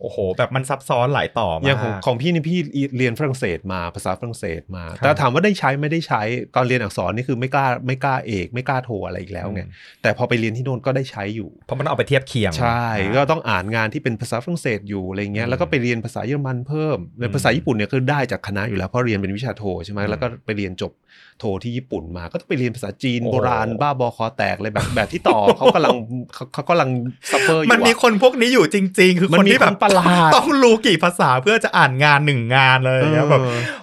[0.02, 2.60] โอ้โห แบบมันซับซ้อนหลายต่อมากอย่างของของพี่นี่พี่
[2.98, 6.22] เรียนฝรั่งเศสมาภาษาฝรั่งเศสมาครับแต่ถามว่าได้ใช้ไม่ได้ใช้
[6.56, 9.70] ตอนเรียนอักษรนี่คือไม่กล้าไม่กล้าเอกไม่กล้าโทอะไรอีกแล้วไงอืม
[10.02, 20.92] แต่พอไปเรียนที่โน่นก็ได้ใช้อยู่ เพราะมันเอาไปเทียบเคียง ใช่อ่าก็ต้องอ่านงานที่เป็นภาษาฝรั่งเศสอยู่อะไรเงี้ยอืมแล้วก็ไปเรียนภาษาเยอรมันเพิ่มในภาษาญี่ปุ่นเนี่ยคือได้จากคณะอยู่แล้วเพราะเรียนเป็นวิชาโทใช่ไหมอืมแล้วก็ไปเรียนจบ
[21.40, 25.96] โทที่ญี่ปุ่นมาก็ต้องไปเรียนภาษาจีนโอ้โบราณบ้าบอคอแตกอะไรแบบแบบที่ต่อเขากำลัง
[26.34, 26.90] เขาเขากำลัง
[27.32, 33.60] suffer อยู่มันมีอะคนพวกนี้อยู่จริง ๆ คือมันคนมีที่แบบคนประหลาดต้องรู้กี่ภาษาเพื่อจะอ่านงานหนึ่งงานเลยอย่างเงี้ยแบบเออ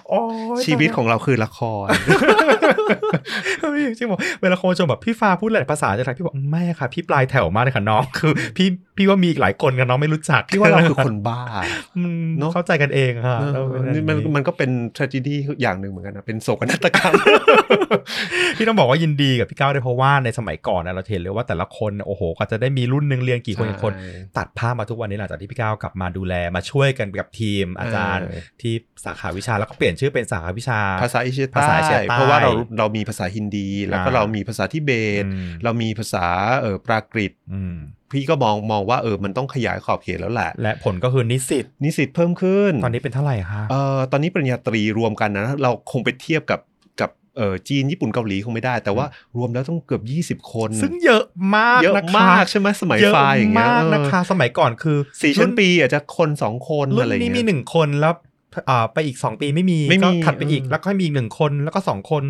[0.65, 1.87] ชีวิตของเราคือละคร
[3.61, 11.39] เฮ้ยจริงบอกเวลาคนชมแบบพี่ฟ้าพูดหลายภาษาจะทักพี่บอกไม่ค่ะพี่ปลายแถวมากเลยค่ะน้องคือ พี่พี่ว่ามีอีกหลายคนกันน้องไม่รู้จักพี่ว่าเราคือคนบ้า
[11.97, 17.13] อืมเนอะเข้าใจกันเองค่ะเออเราเป็นนี่มันแบบมันก็เป็น tragedy อย่างหนึ่งเหมือนกันนะเป็นโศกนาฏกรรม
[18.57, 28.73] พี่ต้องบอกว่ายินดีกับพี่ก้าวด้วยเพราะว่าในสมัยก่อนนะเราเห็นเลยว่าแต่ละคนโอ้โห ก็จะได้มีรุ่นหนึ่งเรียนกี่คนกี่คนใช่ตัดภาพมาทุกวันนี้หลังจากที่พี่ก้าวกลับมาดูแลมาช่วยกันกับทีมอาจารย์เออที่
[29.05, 34.91] สาขาวิชาแล้วก็เปลี่ยนชื่อเป็นสาขาวิชา ภาษาเอเชียภาใต้ษาเอเชียใต้เพราะว่าเราเรามีภาษาฮินดี แล้วก็อ่าเรามีภาษาทิเบ
[35.21, 36.25] ตอืมเรามีภาษา
[36.61, 37.75] เออปรากฤตอืม
[38.11, 46.59] พี่ก็มองมองว่าเออมันต้องขยายขอบเขตแล้วแหละ และผลก็คือนิสิตนิสิตเพิ่มขึ้น ตอนนี้เป็นเท่าไหร่คะเออตอนนี้ปริญญาตรีรวมกันนะเราคงไปเทียบกับ
[47.01, 49.05] กับเออจีนญี่ปุ่นเกาหลีคงไม่ได้ แต่ว่า
[49.37, 49.99] รวมแล้วต้องเกือ
[50.33, 51.23] บ 20 คน ซึ่งเยอะ
[51.55, 58.30] มากเยอะนะคะมากใช่ไหมสมัยเยอะไฟล์อย่างเงี้ยมากเออนะคะ สมัยก่อนคือสี่ชั้นปีอาจจะคนสองคนรุ่อะไรนนี้เงี้มียหนึ่งคนแล้วอ่า
[58.93, 62.23] ไปอีกสองปีไม่มีไม่มีก็ถัดไปอีกเออแล้วก็ให้มีอีกหนึ่งคนแล้วก็สองคน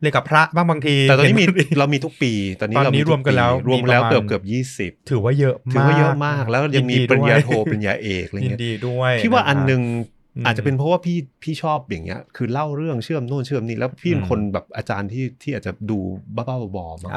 [0.00, 9.82] เรียนกับพระบ้างบางที แต่ตอนนี้มีเห็เรามีทุกปี ตอนนี้ตอนเรานี้มีทุรวมกันแล้วปีรวมแล้วมีประมาณเกือบเกือบยี่สิบถือว่าเยอะมากถือว่าเยอะมาก แล้วยังมีนดีปริญญาด้วยโทปริญญาเอกอะไรยินเงี้ยดีด้วยพี่ว่าอันหนึ่ง
[10.36, 15.98] อืมอาจจะเป็นเพราะว่าพี่พี่ชอบอย่างเงี้ย คือเล่าเรื่องเชื่อมโน่นเชื่อมนี่แล้วพี่เป็นอืมคนแบบอาจารย์ที่ที่อาจจะดู
[16.34, 17.10] บ้าๆบอๆมา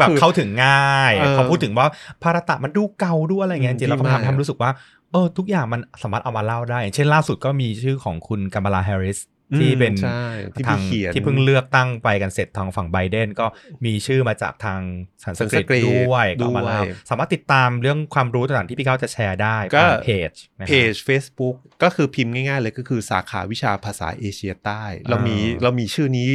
[0.00, 1.86] แบบเข้าถึงง่ายเออเขาพูดถึงว่า
[2.22, 4.70] ภารตะมันดูเก่าดูอะไรเงี้ยอืมจริงๆแล้วก็ดีมากทำทำรู้สึกว่า
[5.12, 9.20] เออทุกอย่างมันสามารถเอามาเล่าได้อย่างเช่นล่าสุดก็มีชื่อของคุณกัมบาลาแฮร์ริส
[9.60, 13.46] ที่เป็นใช่ที่ทาพี่งเขียนที่เพิ่งเลือกตั้งไปกันเสร็จทางฝั่งไบเดนก็
[13.84, 14.80] มีชื่อมาจากทาง
[15.24, 26.28] สันสกฤตสันสกฤตด้วยก็เอามาด้วยเล่าสามารถติดตามเรื่องความรู้ต่างๆที่พี่ก้าวจะแชร์ได้ก็ผ่านเพจนะคเพรับจ Facebook ก็คือพิมพ์ง่ายๆเลยก็คือสาขาวิชาภาษาเอเชียใต้ เรามีอ่าเรามีชื่อนี้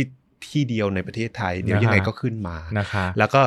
[0.51, 3.41] ที่เดียวในประเทศไทย เดี๋ยวนะฮะยังไงก็ขึ้นมานะคะแล้วก็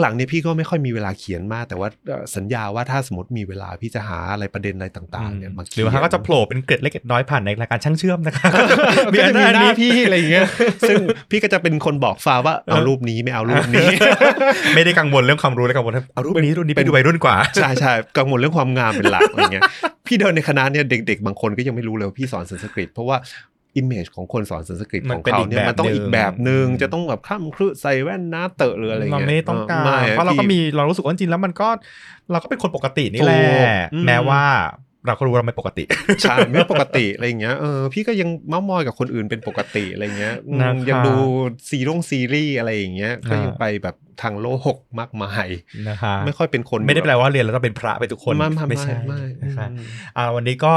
[0.00, 8.48] หลังๆเนี่ยพี่ก็ไม่ค่อยมีเวลาเขียนมาก แต่ว่าเอ่อสัญญาว่าถ้าสมมติมีเวลาพี่จะหาอะไรประเด็นอะไรต่างๆเนี่ยมาหเขีรืยอนว่าเขาก็จะโผล่เป็นเกร็ดเล็กเกร็ดน้อยผ่านในรายการช่างเชื่อมนะคะ
[9.12, 10.46] มีอันอัหน้านี้พี่อะไรอย่างเงี้ย
[10.88, 10.96] ซึ่ง
[11.30, 13.88] พี่ก็จะเป็นคนบอกฟ้าว่าเอารูปนี้ไม่เอารูปนี้
[14.74, 19.64] ไม่ได้กังวลเรื่องความรู้และกังวลเอารูปนี้รุ่นนี้ไปดูวัยรุ่นกว่าใช่ใช่กังวลเรื่องความงามเป็นหลักอะไรเงี้ย
[20.06, 23.16] พี่เดินในคณะเนี่ยเด็ก ๆ บางคนก็ยังไม่รู้เลยว่าพี่สอนสันสกฤตเพราะว่า
[23.76, 31.68] image ของคนสอนสันสกฤตมัขนองเป็นเขาอีกเนี่ยมันต้องแบบอีกแบบหนึ่งหนึ่งจะต้องแบบคร่ำครึใส่แว่นหน้าเตอะหรืออะไรเราเงี้ยไม่ได้ต้องการไม่เพราะเราก็พี่มีเรารู้สึกว่าจริงๆแล้วมันก็
[32.30, 34.42] เราก็เป็นคนปกตินี่แหละถูกอืมแม้ว่า
[35.06, 35.84] เราก็รู้ว่าเราไม่ปกติ
[36.22, 41.14] ใช่ไม่ปกติอะไรเงี้ยเออพี่ก็ยังเม้ามอยกับคนอื่นเป็นปกติอะไรเงี้ยอืมนะครับยังดู
[41.68, 45.48] ซีรงซีรีส์อะไรอย่างเงี้ยก็ยังอ่าไปแบบทางโลกมากมาย
[45.88, 49.86] นะคะไม่ค่อยเป็นคนไม่ได้แปลว่าเรียนแล้วต้องเป็นพระไปทุกคนไม่ไม่ใช่ไม่นะคะอืม
[50.16, 50.72] อ่าวันนี้ก็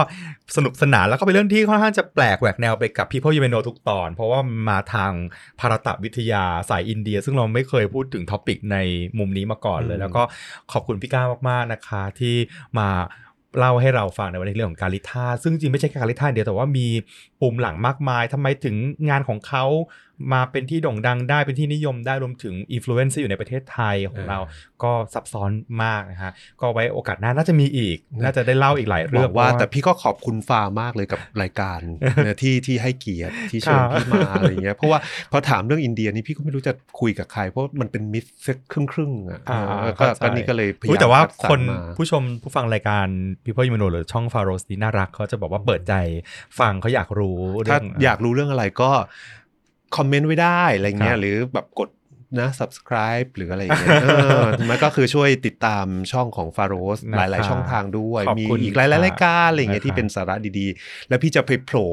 [0.55, 5.11] สนุกสนานแล้วก็เป็นเรื่องที่ค่อนข้างจะแปลกแหวกแนวไปกับ People You May Know ทุกตอน เพราะว่ามาทาง
[5.59, 8.77] ภารตะวิทยาสายอินเดีย ซึ่งเราไม่เคยพูดถึง topic ใน
[9.19, 10.23] มุมนี้มาก่อนเลยอืมแล้วก็
[10.71, 12.35] ขอบคุณพี่ก้ามากๆนะคะที่
[12.79, 12.89] มา
[13.57, 16.87] เล่าให้เราฟังในวันนี้เรื่องของกาลิทาสซึ่งจริงไม่ใช่แค่กาลิทาสเดียวแต่ว่ามี
[17.41, 18.75] ภูมิหลังมากมายทำไมถึง
[19.09, 19.65] งานของเขา
[20.33, 24.39] มาเป็นที่โด่งดังได้เป็นที่นิยมได้รวมถึงอิ f ฟลูเอนซ์อยู่ในประเทศไทยของเรา
[24.83, 25.51] ก็ซับซ้อน
[25.83, 31.79] มากนะฮะก็ไว้โอกาสหน้าน่าจะมีอีก น่าจะได้เล่าอีกหลายบเรื่อองกว่าเพระแต่พี่ก็ขอบคุณฟ้ามากเลยกับรายการ
[32.25, 34.99] นะที่ที่ให้เกียรติที่เชิญครับพี่มาอะไรเงี้ยเพราะว่า
[35.31, 43.07] พอถามเรื่องอินเดียนี่พี่ก็ไม่รู้จะคุยกับใคร เพราะมันเป็นมิดสักครึ่งครึ่งๆอะอ่าเออเข้าก็ใจก็นี่ก็เลยพยาอุ๊ยยามแต่ว่าคัดสรรคนมาผู้ชมผู้ฟังรายการ
[43.43, 45.93] People You Know หรือช่อง f a r o s นี่น่ารักเขาจะบอกว่าเปิดใจ
[46.59, 48.91] ฟังเขาอยากรู้เรื่ถ้าองอยากรู้เรื่องอะไรก็
[49.97, 51.89] คอมเมนต์ไว้ได้อะไรเงี้ครัยบหรือแบบกด
[52.39, 54.07] นะ subscribe หรืออะไรอย่างเงี้ยเอ
[54.39, 61.91] อมันก็คือช่วยติดตามช่องของ f a r o s นะหครัลายบๆช่องทางด้วยขอบมีคุณอีกหลาย ๆ รายการอะไรเงี้ยนะครับที่เป็นสาระดีๆ แล้วพี่จะไปโผล่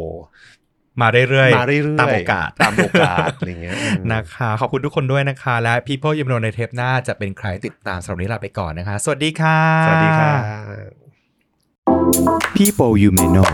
[1.01, 10.33] มาเรื่อยมาเรื่อยๆตามโอกาสตามโอกาสอะไรเงี้ยอืมนะคะ ขอบคุณทุกคนด้วยนะคะ และ People You Know ในเทปหน้าจะเป็นใครติดตามสำหรับวันนี้ลาไปก่อนนะคะ สวัสดีค่ะ สวัสดีค่ะ
[12.57, 13.51] People you may know.